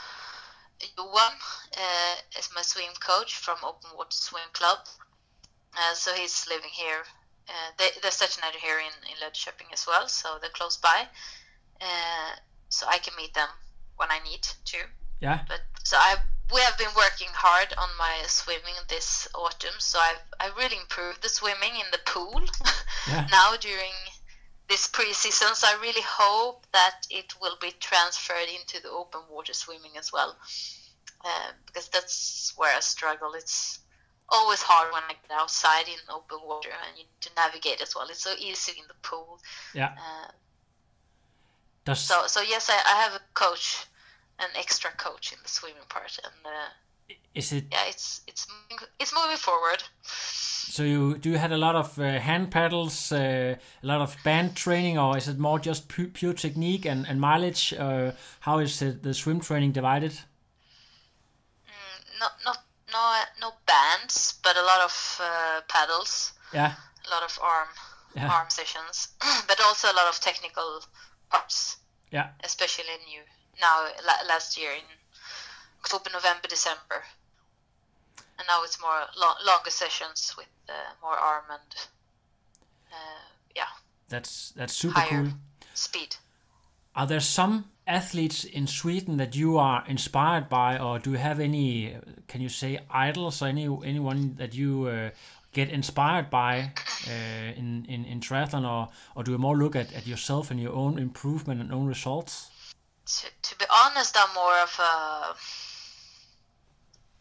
Johan 0.97 1.37
uh, 1.77 2.15
is 2.39 2.49
my 2.55 2.63
swim 2.63 2.95
coach 2.99 3.37
from 3.37 3.59
Open 3.63 3.91
Water 3.95 4.17
Swim 4.17 4.49
Club. 4.55 4.79
Uh, 5.77 5.95
so 5.95 6.15
he's 6.15 6.47
living 6.49 6.71
here. 6.73 7.05
Uh, 7.47 7.71
they, 7.77 7.89
they're 8.01 8.11
stationary 8.11 8.57
here 8.61 8.79
in, 8.79 8.95
in 9.13 9.17
Lidköping 9.21 9.73
as 9.73 9.87
well, 9.87 10.09
so 10.09 10.39
they're 10.41 10.51
close 10.51 10.79
by. 10.79 11.07
Uh, 11.81 12.31
so 12.71 12.87
I 12.89 12.99
can 12.99 13.15
meet 13.17 13.35
them 13.35 13.49
when 13.97 14.11
I 14.11 14.19
need 14.25 14.43
to. 14.43 14.79
Yeah. 15.21 15.41
But 15.47 15.61
so 15.85 15.97
I 15.99 16.17
we 16.53 16.61
have 16.63 16.79
been 16.79 16.95
working 16.97 17.29
hard 17.33 17.75
on 17.77 17.89
my 17.99 18.23
swimming 18.27 18.75
this 18.89 19.29
autumn. 19.35 19.77
So 19.79 19.99
I've 19.99 20.23
I 20.41 20.49
really 20.57 20.79
improved 20.79 21.23
the 21.23 21.29
swimming 21.29 21.75
in 21.75 21.87
the 21.93 22.01
pool 22.07 22.41
Yeah. 23.09 23.27
now 23.31 23.57
during 23.61 23.93
this 24.69 24.87
pre-season. 24.87 25.55
So 25.55 25.67
I 25.67 25.79
really 25.81 26.03
hope 26.05 26.67
that 26.73 27.07
it 27.11 27.35
will 27.41 27.57
be 27.61 27.73
transferred 27.81 28.49
into 28.49 28.83
the 28.83 28.91
open 28.91 29.21
water 29.31 29.53
swimming 29.55 29.97
as 29.99 30.13
well, 30.13 30.37
uh, 31.25 31.51
because 31.67 31.89
that's 31.89 32.53
where 32.57 32.75
I 32.77 32.81
struggle. 32.81 33.33
It's 33.35 33.81
always 34.29 34.61
hard 34.63 34.93
when 34.93 35.03
I 35.05 35.15
get 35.15 35.31
outside 35.33 35.89
in 35.89 35.99
open 36.11 36.39
water 36.45 36.69
and 36.69 36.99
you 36.99 37.05
need 37.05 37.21
to 37.23 37.31
navigate 37.37 37.81
as 37.81 37.95
well. 37.95 38.07
It's 38.11 38.23
so 38.23 38.35
easy 38.39 38.73
in 38.79 38.87
the 38.87 38.95
pool. 39.03 39.41
Yeah. 39.75 39.93
Uh, 39.97 41.95
so 41.95 42.27
so 42.27 42.43
yes, 42.43 42.69
I, 42.69 42.75
I 42.85 43.03
have 43.03 43.15
a 43.15 43.21
coach, 43.33 43.87
an 44.39 44.51
extra 44.55 44.91
coach 44.91 45.33
in 45.33 45.39
the 45.43 45.49
swimming 45.49 45.89
part, 45.89 46.19
and 46.23 46.47
uh, 46.47 46.69
is 47.35 47.53
it 47.53 47.65
yeah, 47.73 47.85
it's 47.89 48.23
it's 48.27 48.47
moving- 48.49 48.89
it's 48.99 49.13
moving 49.15 49.37
forward. 49.37 49.83
so? 50.03 50.83
You 50.83 51.17
do 51.19 51.31
you 51.31 51.39
had 51.39 51.53
a 51.53 51.57
lot 51.57 51.75
of 51.77 51.99
uh, 51.99 52.19
hand 52.21 52.51
paddles, 52.51 53.13
uh, 53.13 53.57
a 53.83 53.87
lot 53.87 54.01
of 54.01 54.17
band 54.25 54.55
training, 54.57 54.99
or 54.99 55.17
is 55.17 55.29
it 55.29 55.39
more 55.39 55.59
just 55.59 55.89
pu- 55.89 56.09
pure 56.13 56.35
technique 56.35 56.85
and 56.87 57.07
and 57.09 57.21
mileage? 57.21 57.73
Uh, 57.79 58.13
how 58.41 58.59
is 58.61 58.83
it, 58.83 59.03
the 59.03 59.15
swim 59.15 59.41
training 59.41 59.73
divided? 59.73 60.13
Not 62.21 62.33
not 62.45 62.59
no 62.93 63.23
no 63.41 63.53
bands, 63.67 64.35
but 64.43 64.57
a 64.57 64.63
lot 64.63 64.81
of 64.85 65.21
uh, 65.23 65.61
paddles, 65.69 66.33
Yeah. 66.53 66.73
a 67.07 67.11
lot 67.11 67.23
of 67.23 67.39
arm 67.43 67.69
Yeah. 68.17 68.29
arm 68.33 68.51
sessions, 68.51 69.09
but 69.49 69.61
also 69.61 69.89
a 69.93 69.95
lot 69.95 70.09
of 70.09 70.19
technical 70.21 70.83
parts, 71.31 71.77
Yeah. 72.11 72.29
especially 72.45 72.97
new 73.07 73.23
now 73.61 73.87
la- 74.07 74.27
last 74.29 74.57
year 74.59 74.73
in 74.73 74.85
October, 75.81 76.11
November, 76.13 76.49
December, 76.49 77.05
and 78.39 78.47
now 78.49 78.63
it's 78.65 78.81
more 78.81 79.01
lo- 79.17 79.41
longer 79.47 79.71
sessions 79.71 80.35
with 80.37 80.49
uh, 80.69 80.73
more 81.03 81.17
arm 81.17 81.45
and 81.51 81.75
uh, 82.93 83.29
yeah 83.57 83.71
That's 84.09 84.51
that's 84.57 84.75
super 84.75 85.01
higher 85.01 85.23
cool. 85.25 85.33
speed. 85.75 86.17
Are 86.95 87.07
there 87.07 87.21
some 87.21 87.65
athletes 87.87 88.45
in 88.45 88.67
Sweden 88.67 89.17
that 89.19 89.37
you 89.37 89.57
are 89.59 89.85
inspired 89.87 90.49
by, 90.49 90.79
or 90.79 90.99
do 90.99 91.13
you 91.13 91.19
have 91.19 91.39
any? 91.41 91.97
Can 92.27 92.41
you 92.41 92.49
say 92.49 92.81
idols 92.91 93.41
or 93.43 93.49
any 93.49 93.69
anyone 93.85 94.35
that 94.37 94.53
you 94.55 94.87
uh, 94.87 95.11
get 95.53 95.69
inspired 95.71 96.29
by 96.29 96.73
uh, 97.07 97.57
in, 97.57 97.87
in 97.89 98.05
in 98.05 98.21
triathlon, 98.21 98.65
or 98.65 98.89
or 99.15 99.23
do 99.25 99.31
you 99.33 99.39
more 99.39 99.57
look 99.57 99.77
at, 99.77 99.93
at 99.95 100.07
yourself 100.07 100.51
and 100.51 100.61
your 100.61 100.73
own 100.75 100.99
improvement 100.99 101.61
and 101.61 101.73
own 101.73 101.87
results? 101.87 102.51
to, 103.07 103.27
to 103.43 103.59
be 103.59 103.65
honest, 103.71 104.17
I'm 104.19 104.35
more 104.35 104.59
of 104.63 104.79
a. 104.79 105.35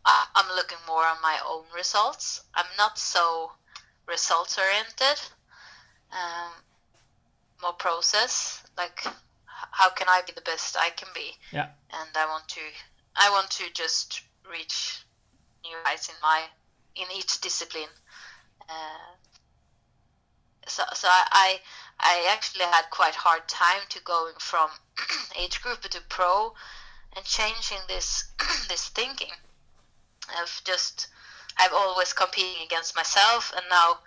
I- 0.08 0.28
I'm 0.36 0.56
looking 0.56 0.78
more 0.88 1.06
on 1.06 1.22
my 1.22 1.38
own 1.46 1.66
results. 1.76 2.42
I'm 2.56 2.72
not 2.78 2.98
so 2.98 3.52
results 4.08 4.58
oriented. 4.58 5.20
Um, 6.12 6.54
more 7.62 7.74
process, 7.74 8.64
like 8.78 9.04
how 9.46 9.90
can 9.90 10.08
I 10.08 10.22
be 10.26 10.32
the 10.34 10.42
best 10.42 10.78
I 10.78 10.92
can 10.92 11.10
be, 11.14 11.36
Yeah, 11.52 11.70
and 11.92 12.10
I 12.16 12.26
want 12.28 12.48
to. 12.50 12.62
I 13.16 13.30
want 13.32 13.50
to 13.52 13.70
just 13.74 14.22
reach 14.50 15.04
new 15.64 15.76
heights 15.84 16.10
in 16.10 16.16
my 16.22 16.44
in 16.96 17.08
each 17.16 17.42
discipline. 17.42 17.90
Uh, 18.70 19.12
so 20.68 20.84
so 20.94 21.08
I, 21.10 21.26
I 21.32 21.60
I 22.00 22.34
actually 22.34 22.66
had 22.66 22.90
quite 22.92 23.16
hard 23.16 23.48
time 23.48 23.82
to 23.90 24.00
going 24.04 24.36
from 24.40 24.70
age 25.38 25.62
group 25.62 25.82
to 25.82 26.02
pro 26.10 26.54
and 27.16 27.26
changing 27.26 27.80
this 27.88 28.32
this 28.70 28.88
thinking 28.90 29.34
of 30.42 30.62
just 30.66 31.08
I've 31.58 31.74
always 31.74 32.14
competing 32.14 32.64
against 32.66 32.96
myself 32.96 33.52
and 33.56 33.66
now 33.70 34.00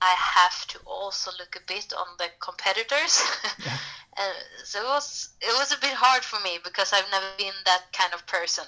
I 0.00 0.14
have 0.18 0.66
to 0.68 0.78
also 0.86 1.30
look 1.38 1.56
a 1.56 1.66
bit 1.66 1.92
on 1.96 2.06
the 2.18 2.28
competitors. 2.40 3.22
and 4.16 4.34
so 4.64 4.80
it 4.80 4.86
was 4.86 5.30
it 5.40 5.54
was 5.58 5.72
a 5.72 5.80
bit 5.80 5.94
hard 5.94 6.22
for 6.22 6.38
me 6.40 6.58
because 6.62 6.92
I've 6.92 7.10
never 7.10 7.26
been 7.38 7.54
that 7.64 7.84
kind 7.92 8.12
of 8.12 8.26
person 8.26 8.64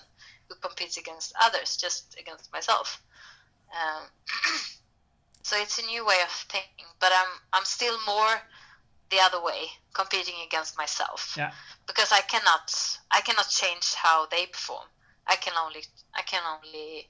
who 0.49 0.55
competes 0.57 0.97
against 0.97 1.35
others, 1.41 1.77
just 1.77 2.16
against 2.18 2.53
myself. 2.53 3.03
Um, 3.72 4.05
so 5.43 5.57
it's 5.61 5.79
a 5.79 5.87
new 5.87 6.07
way 6.07 6.16
of 6.22 6.31
thinking, 6.31 6.87
but 6.99 7.12
I'm 7.12 7.33
I'm 7.53 7.64
still 7.64 7.99
more 8.07 8.41
the 9.11 9.20
other 9.20 9.43
way, 9.43 9.64
competing 9.95 10.35
against 10.47 10.77
myself 10.77 11.35
yeah, 11.37 11.53
because 11.87 12.12
I 12.12 12.20
cannot 12.20 12.72
I 13.11 13.20
cannot 13.20 13.49
change 13.49 13.95
how 13.95 14.27
they 14.27 14.47
perform. 14.47 14.87
I 15.29 15.37
can 15.37 15.55
only 15.64 15.83
I 16.14 16.22
can 16.22 16.43
only 16.55 17.09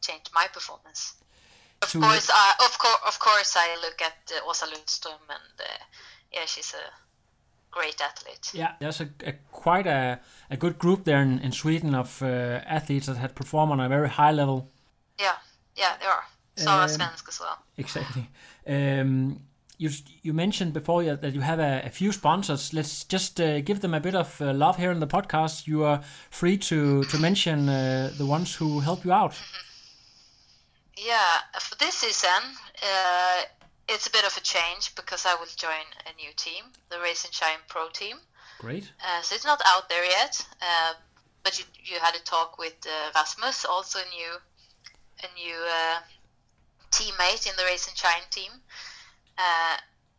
change 0.00 0.24
my 0.34 0.46
performance. 0.52 1.14
Of 1.82 1.92
course, 1.92 2.30
I, 2.32 2.54
of 2.64 2.78
course, 2.78 3.00
of 3.06 3.18
course, 3.18 3.56
I 3.56 3.76
look 3.82 4.00
at 4.00 4.32
uh, 4.32 4.48
Åsa 4.50 4.66
Lundström, 4.66 5.20
and 5.28 5.60
uh, 5.60 5.84
yeah, 6.32 6.46
she's 6.46 6.74
a 6.74 6.90
great 7.70 8.00
athlete. 8.00 8.50
yeah. 8.54 8.72
There's 8.80 9.00
a, 9.00 9.08
a 9.26 9.32
quite 9.52 9.86
a, 9.86 10.18
a 10.50 10.56
good 10.56 10.78
group 10.78 11.04
there 11.04 11.20
in, 11.22 11.38
in 11.40 11.52
Sweden 11.52 11.94
of 11.94 12.22
uh, 12.22 12.26
athletes 12.66 13.06
that 13.06 13.16
had 13.16 13.34
performed 13.34 13.72
on 13.72 13.80
a 13.80 13.88
very 13.88 14.08
high 14.08 14.32
level. 14.32 14.68
Yeah, 15.20 15.36
yeah, 15.76 15.96
there 16.00 16.10
are. 16.10 16.24
So 16.56 16.70
are 16.70 16.84
Um, 16.84 16.88
svensk 16.88 17.28
as 17.28 17.40
well. 17.40 17.58
Exactly. 17.76 18.30
Um, 18.66 19.40
you 19.78 19.90
you 20.22 20.32
mentioned 20.32 20.72
before 20.72 21.02
that 21.04 21.34
you 21.34 21.40
have 21.40 21.58
a, 21.58 21.82
a 21.84 21.90
few 21.90 22.12
sponsors. 22.12 22.72
Let's 22.72 23.04
just 23.04 23.40
uh, 23.40 23.60
give 23.60 23.80
them 23.80 23.94
a 23.94 24.00
bit 24.00 24.14
of 24.14 24.40
uh, 24.40 24.52
love 24.52 24.76
here 24.76 24.90
in 24.90 25.00
the 25.00 25.06
podcast. 25.06 25.66
You 25.66 25.84
are 25.84 26.00
free 26.30 26.56
to 26.58 27.04
to 27.04 27.18
mention 27.18 27.68
uh, 27.68 28.10
the 28.16 28.26
ones 28.26 28.54
who 28.54 28.80
help 28.80 29.04
you 29.04 29.12
out. 29.12 29.34
Yeah, 30.98 31.60
for 31.60 31.76
this 31.76 31.94
season, 31.96 32.56
uh, 32.82 33.42
it's 33.86 34.06
a 34.06 34.10
bit 34.10 34.24
of 34.24 34.34
a 34.36 34.40
change 34.40 34.94
because 34.94 35.26
I 35.26 35.34
will 35.34 35.46
join 35.54 35.84
a 36.06 36.16
new 36.16 36.32
team, 36.36 36.64
the 36.88 36.98
Race 36.98 37.24
and 37.24 37.34
Shine 37.34 37.60
Pro 37.68 37.88
team. 37.90 38.16
Great. 38.58 38.90
Uh, 39.04 39.20
so 39.20 39.34
it's 39.34 39.44
not 39.44 39.60
out 39.66 39.90
there 39.90 40.04
yet, 40.04 40.44
uh, 40.62 40.94
but 41.44 41.58
you, 41.58 41.66
you 41.84 41.98
had 42.00 42.14
a 42.14 42.20
talk 42.24 42.58
with 42.58 42.74
uh, 42.86 43.12
Rasmus, 43.14 43.66
also 43.66 43.98
a 43.98 44.08
new 44.08 44.32
a 45.22 45.28
new 45.34 45.54
uh, 45.54 45.98
teammate 46.90 47.46
in 47.46 47.54
the 47.56 47.64
Race 47.64 47.88
and 47.88 47.96
Shine 47.96 48.26
team. 48.30 48.52
Uh, 49.38 49.76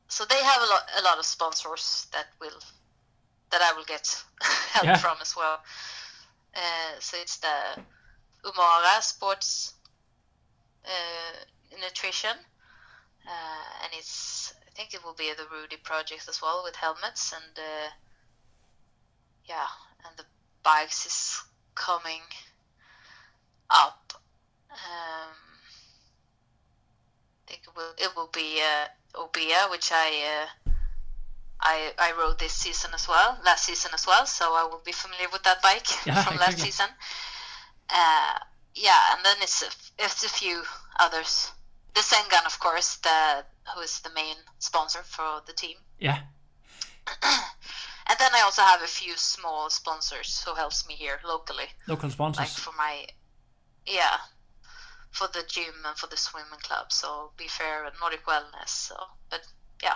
so 0.07 0.25
they 0.25 0.41
have 0.43 0.61
a 0.61 0.65
lot 0.65 0.83
a 0.99 1.01
lot 1.03 1.17
of 1.19 1.25
sponsors 1.25 2.07
that 2.13 2.27
will 2.39 2.59
that 3.51 3.61
I 3.61 3.73
will 3.73 3.85
get 3.85 4.15
help 4.73 4.85
Yeah. 4.85 4.97
from 4.97 5.17
as 5.21 5.35
well. 5.35 5.59
Uh, 6.55 6.99
so 6.99 7.17
it's 7.17 7.37
the 7.37 7.81
Umara 8.43 9.01
Sports 9.01 9.73
uh, 10.85 11.77
Nutrition, 11.81 12.37
uh, 13.27 13.83
and 13.83 13.93
it's 13.93 14.53
I 14.67 14.71
think 14.71 14.93
it 14.93 15.03
will 15.03 15.13
be 15.15 15.31
the 15.35 15.47
Rudy 15.51 15.77
project 15.77 16.27
as 16.29 16.41
well 16.41 16.61
with 16.63 16.75
helmets 16.75 17.33
and 17.33 17.57
uh, 17.57 17.89
yeah, 19.45 19.67
and 20.05 20.17
the 20.17 20.25
bikes 20.63 21.05
is 21.05 21.41
coming 21.75 22.21
up. 23.69 24.13
Um, 24.71 25.35
think 27.47 27.61
it 27.63 27.75
will 27.75 27.93
it 27.97 28.15
will 28.15 28.29
be 28.33 28.61
uh, 28.61 28.87
Orbea, 29.21 29.69
which 29.71 29.91
I 29.91 30.09
uh, 30.33 30.71
I 31.61 31.91
I 31.97 32.13
rode 32.17 32.39
this 32.39 32.53
season 32.53 32.91
as 32.93 33.07
well, 33.07 33.37
last 33.45 33.65
season 33.65 33.91
as 33.93 34.05
well, 34.05 34.25
so 34.25 34.53
I 34.53 34.63
will 34.63 34.81
be 34.85 34.91
familiar 34.91 35.27
with 35.31 35.43
that 35.43 35.61
bike 35.61 35.87
Yeah, 36.05 36.23
from 36.23 36.37
last 36.37 36.59
season. 36.59 36.87
Uh, 37.89 38.39
yeah, 38.75 39.15
and 39.15 39.25
then 39.25 39.37
it's 39.41 39.63
a, 39.63 39.69
it's 40.03 40.23
a 40.23 40.29
few 40.29 40.61
others. 40.99 41.51
The 41.95 42.01
Sengan, 42.01 42.45
of 42.45 42.59
course, 42.59 42.97
the 42.97 43.43
who 43.73 43.81
is 43.81 43.99
the 44.01 44.11
main 44.13 44.35
sponsor 44.59 44.99
for 45.03 45.41
the 45.47 45.53
team. 45.53 45.77
Yeah. 45.99 46.19
And 48.09 48.17
then 48.19 48.31
I 48.33 48.41
also 48.41 48.61
have 48.61 48.81
a 48.81 48.87
few 48.87 49.17
small 49.17 49.69
sponsors 49.69 50.41
who 50.45 50.55
helps 50.55 50.87
me 50.87 50.93
here 50.93 51.19
locally, 51.27 51.65
Local 51.87 52.09
sponsors. 52.09 52.39
like 52.39 52.49
for 52.49 52.71
my, 52.77 53.05
yeah, 53.85 54.15
for 55.17 55.27
the 55.27 55.43
gym 55.47 55.73
and 55.85 55.97
for 55.97 56.07
the 56.07 56.17
swimming 56.17 56.61
club. 56.61 56.91
So 56.91 57.31
Be 57.37 57.47
Fair 57.47 57.85
and 57.85 57.93
Nordic 57.99 58.25
Wellness. 58.25 58.69
So, 58.69 58.95
but 59.29 59.41
yeah, 59.81 59.95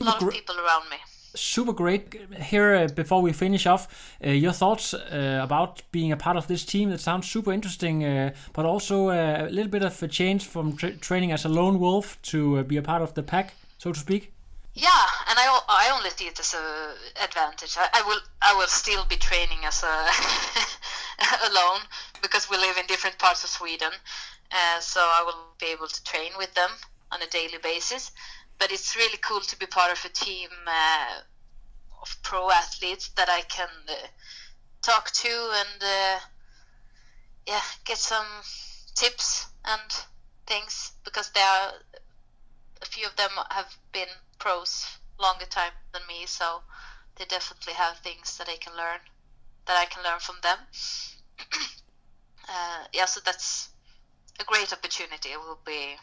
a 0.00 0.04
lot 0.04 0.22
of 0.22 0.30
people 0.30 0.56
around 0.56 0.90
me. 0.90 0.96
super 1.34 1.72
great. 1.72 2.14
Here, 2.38 2.74
uh, 2.74 2.88
before 2.94 3.22
we 3.22 3.32
finish 3.32 3.66
off, 3.66 3.88
uh, 4.24 4.30
your 4.30 4.52
thoughts 4.52 4.94
uh, 4.94 5.40
about 5.42 5.82
being 5.90 6.12
a 6.12 6.16
part 6.16 6.36
of 6.36 6.46
this 6.46 6.64
team. 6.64 6.90
That 6.90 7.00
sounds 7.00 7.30
super 7.30 7.52
interesting, 7.52 8.04
uh, 8.04 8.34
but 8.52 8.64
also 8.66 9.08
uh, 9.08 9.46
a 9.48 9.50
little 9.50 9.70
bit 9.70 9.82
of 9.82 10.02
a 10.02 10.08
change 10.08 10.44
from 10.46 10.76
tra- 10.76 10.96
training 10.96 11.32
as 11.32 11.44
a 11.44 11.48
lone 11.48 11.78
wolf 11.80 12.20
to 12.22 12.58
uh, 12.58 12.62
be 12.62 12.76
a 12.76 12.82
part 12.82 13.02
of 13.02 13.14
the 13.14 13.22
pack, 13.22 13.54
so 13.78 13.92
to 13.92 13.98
speak. 13.98 14.32
Yeah, 14.74 15.06
and 15.28 15.38
I, 15.38 15.46
I 15.68 15.96
only 15.96 16.10
see 16.10 16.26
it 16.26 16.40
as 16.40 16.52
a 16.54 16.94
advantage. 17.22 17.76
I, 17.78 17.88
I 17.94 18.02
will 18.08 18.20
I 18.42 18.54
will 18.56 18.66
still 18.66 19.04
be 19.08 19.16
training 19.16 19.64
as 19.64 19.84
a 19.84 19.94
alone 21.50 21.80
because 22.22 22.48
we 22.50 22.56
live 22.56 22.76
in 22.76 22.86
different 22.86 23.18
parts 23.18 23.44
of 23.44 23.50
Sweden, 23.50 23.92
uh, 24.52 24.80
so 24.80 25.00
I 25.00 25.22
will 25.24 25.38
be 25.58 25.66
able 25.66 25.88
to 25.88 26.04
train 26.04 26.32
with 26.38 26.54
them 26.54 26.70
on 27.12 27.22
a 27.22 27.26
daily 27.26 27.58
basis. 27.62 28.10
But 28.58 28.70
it's 28.70 28.96
really 28.96 29.18
cool 29.18 29.40
to 29.40 29.58
be 29.58 29.66
part 29.66 29.92
of 29.92 30.04
a 30.04 30.08
team 30.08 30.48
uh, 30.66 31.20
of 32.00 32.16
pro 32.22 32.50
athletes 32.50 33.08
that 33.16 33.28
I 33.28 33.42
can 33.42 33.68
uh, 33.88 34.06
talk 34.82 35.10
to 35.10 35.28
and 35.28 35.82
uh, 35.82 36.18
yeah 37.46 37.62
get 37.84 37.98
some 37.98 38.26
tips 38.94 39.46
and 39.64 39.90
things 40.46 40.92
because 41.04 41.30
there 41.30 41.46
are 41.46 41.72
a 42.82 42.86
few 42.86 43.06
of 43.06 43.16
them 43.16 43.30
have 43.50 43.76
been 43.92 44.08
pros 44.38 44.98
longer 45.18 45.46
time 45.46 45.72
than 45.92 46.02
me, 46.06 46.26
so 46.26 46.62
they 47.16 47.24
definitely 47.24 47.72
have 47.72 47.98
things 47.98 48.36
that 48.38 48.48
I 48.48 48.56
can 48.56 48.76
learn, 48.76 49.00
that 49.66 49.76
I 49.76 49.86
can 49.86 50.02
learn 50.04 50.20
from 50.20 50.36
them. 50.42 50.58
uh, 52.48 52.84
yeah, 52.92 53.06
so 53.06 53.20
that's 53.24 53.70
a 54.40 54.44
great 54.44 54.72
opportunity. 54.72 55.30
It 55.30 55.38
will 55.38 55.58
be, 55.64 55.96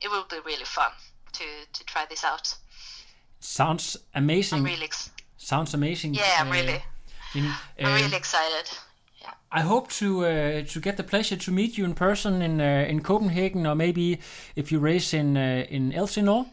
it 0.00 0.10
will 0.10 0.26
be 0.28 0.36
really 0.44 0.64
fun 0.64 0.92
to 1.32 1.44
to 1.72 1.84
try 1.84 2.06
this 2.08 2.24
out. 2.24 2.54
Sounds 3.40 3.96
amazing. 4.14 4.58
I'm 4.58 4.64
really, 4.64 4.84
ex- 4.84 5.10
Sounds 5.36 5.74
amazing. 5.74 6.14
yeah, 6.14 6.36
I'm 6.40 6.48
uh, 6.48 6.52
really. 6.52 6.82
I'm 7.34 7.54
Uh, 7.86 7.94
really 7.94 8.16
excited. 8.16 8.68
Yeah. 9.22 9.34
I 9.52 9.60
hope 9.60 9.88
to 9.98 10.06
uh, 10.26 10.62
to 10.72 10.80
get 10.80 10.96
the 10.96 11.04
pleasure 11.04 11.36
to 11.38 11.50
meet 11.52 11.78
you 11.78 11.84
in 11.84 11.94
person 11.94 12.42
in 12.42 12.60
uh, 12.60 12.90
in 12.90 13.02
Copenhagen, 13.02 13.66
or 13.66 13.74
maybe 13.74 14.18
if 14.56 14.70
you 14.72 14.80
race 14.84 15.16
in 15.16 15.36
uh, 15.36 15.64
in 15.70 15.92
Elsinore. 15.92 16.46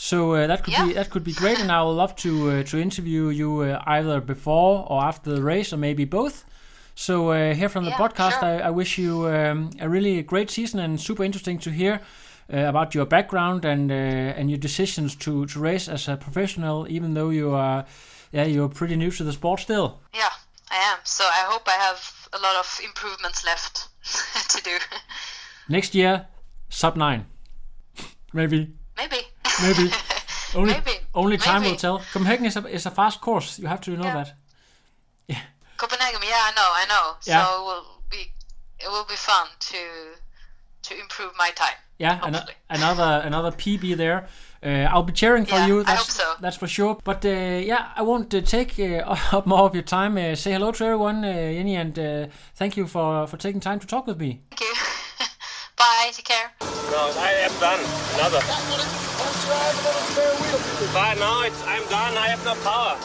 So 0.00 0.34
uh, 0.34 0.46
that 0.46 0.62
could 0.62 0.74
be 0.86 0.92
that 0.92 1.10
could 1.10 1.24
be 1.24 1.32
great, 1.32 1.58
and 1.58 1.72
I 1.72 1.82
would 1.82 1.96
love 1.96 2.14
to 2.16 2.50
uh, 2.50 2.62
to 2.62 2.78
interview 2.78 3.30
you 3.30 3.62
uh, 3.62 3.82
either 3.84 4.20
before 4.20 4.86
or 4.88 5.02
after 5.02 5.34
the 5.34 5.42
race, 5.42 5.72
or 5.72 5.76
maybe 5.76 6.04
both. 6.04 6.44
So 6.94 7.30
uh, 7.30 7.52
here 7.54 7.68
from 7.68 7.84
the 7.84 7.90
Yeah, 7.90 7.98
podcast, 7.98 8.38
sure. 8.38 8.44
I, 8.44 8.68
I 8.68 8.70
wish 8.70 8.96
you 8.98 9.26
um, 9.26 9.70
a 9.80 9.88
really 9.88 10.22
great 10.22 10.50
season 10.50 10.78
and 10.80 11.00
super 11.00 11.24
interesting 11.24 11.58
to 11.58 11.70
hear 11.70 12.00
uh, 12.52 12.68
about 12.68 12.94
your 12.94 13.06
background 13.06 13.64
and 13.64 13.90
uh, 13.90 14.38
and 14.38 14.48
your 14.48 14.58
decisions 14.60 15.16
to 15.16 15.46
to 15.46 15.58
race 15.58 15.88
as 15.88 16.08
a 16.08 16.16
professional, 16.16 16.86
even 16.88 17.14
though 17.14 17.30
you 17.30 17.54
are 17.54 17.84
yeah 18.32 18.46
you're 18.46 18.68
pretty 18.68 18.94
new 18.96 19.10
to 19.10 19.24
the 19.24 19.32
sport 19.32 19.60
still. 19.60 19.98
Yeah, 20.14 20.30
I 20.70 20.76
am. 20.92 20.98
So 21.02 21.24
I 21.24 21.44
hope 21.50 21.68
I 21.68 21.76
have 21.76 22.28
a 22.32 22.38
lot 22.38 22.54
of 22.56 22.80
improvements 22.84 23.44
left 23.44 23.88
to 24.56 24.62
do. 24.62 24.78
Next 25.68 25.94
year, 25.94 26.26
sub 26.68 26.96
nine, 26.96 27.26
maybe. 28.32 28.76
Maybe. 28.96 29.27
Maybe. 29.62 29.90
Only, 30.54 30.72
Maybe. 30.72 30.92
only 31.14 31.36
time 31.36 31.60
Maybe. 31.60 31.72
will 31.72 31.78
tell. 31.78 31.98
Copenhagen 32.12 32.46
is 32.46 32.56
a, 32.56 32.66
is 32.68 32.86
a 32.86 32.90
fast 32.90 33.20
course. 33.20 33.58
You 33.58 33.66
have 33.68 33.82
to 33.82 33.90
know 33.90 34.04
Yeah. 34.04 34.24
that. 34.24 34.32
Copenhagen, 35.76 36.20
yeah, 36.22 36.48
I 36.48 36.52
know, 36.56 36.70
I 36.82 36.84
know. 36.88 37.16
Yeah. 37.24 37.44
So 37.44 37.52
it 37.52 37.64
will 37.66 37.84
be 38.10 38.32
it 38.80 38.88
will 38.88 39.04
be 39.04 39.14
fun 39.14 39.46
to 39.60 39.78
to 40.88 40.98
improve 41.00 41.32
my 41.38 41.50
time. 41.50 41.76
Yeah, 41.98 42.18
an- 42.22 42.48
another 42.70 43.22
another 43.26 43.50
PB 43.52 43.96
there. 43.96 44.26
Uh, 44.62 44.88
I'll 44.92 45.04
be 45.04 45.12
cheering 45.12 45.44
for 45.46 45.54
Yeah, 45.56 45.66
you. 45.68 45.80
I 45.80 45.84
That's, 45.84 45.98
hope 46.00 46.10
so. 46.10 46.34
That's 46.40 46.56
for 46.56 46.66
sure. 46.66 46.98
But 47.04 47.24
uh, 47.24 47.28
yeah, 47.28 47.92
I 47.94 48.02
won't 48.02 48.32
uh, 48.34 48.40
take 48.40 48.78
uh, 48.80 49.14
up 49.36 49.46
more 49.46 49.60
of 49.66 49.74
your 49.74 49.84
time. 49.84 50.16
Uh, 50.16 50.34
say 50.34 50.52
hello 50.52 50.72
to 50.72 50.84
everyone, 50.84 51.24
uh, 51.24 51.32
Jenny, 51.52 51.76
and 51.76 51.96
uh, 51.98 52.26
thank 52.56 52.76
you 52.76 52.86
for 52.86 53.26
for 53.26 53.36
taking 53.36 53.60
time 53.60 53.78
to 53.80 53.86
talk 53.86 54.06
with 54.06 54.18
me. 54.18 54.40
Thank 54.50 54.60
you. 54.62 54.74
Bye. 55.78 56.10
Take 56.12 56.24
care. 56.24 56.50
No, 56.90 57.12
I 57.16 57.32
am 57.46 57.52
done. 57.60 57.80
Another. 58.14 58.40
But 60.92 61.18
now 61.18 61.42
it's, 61.42 61.62
I'm 61.66 61.84
done. 61.88 62.16
I 62.16 62.28
have 62.28 62.44
no 62.44 62.54
power. 62.64 62.96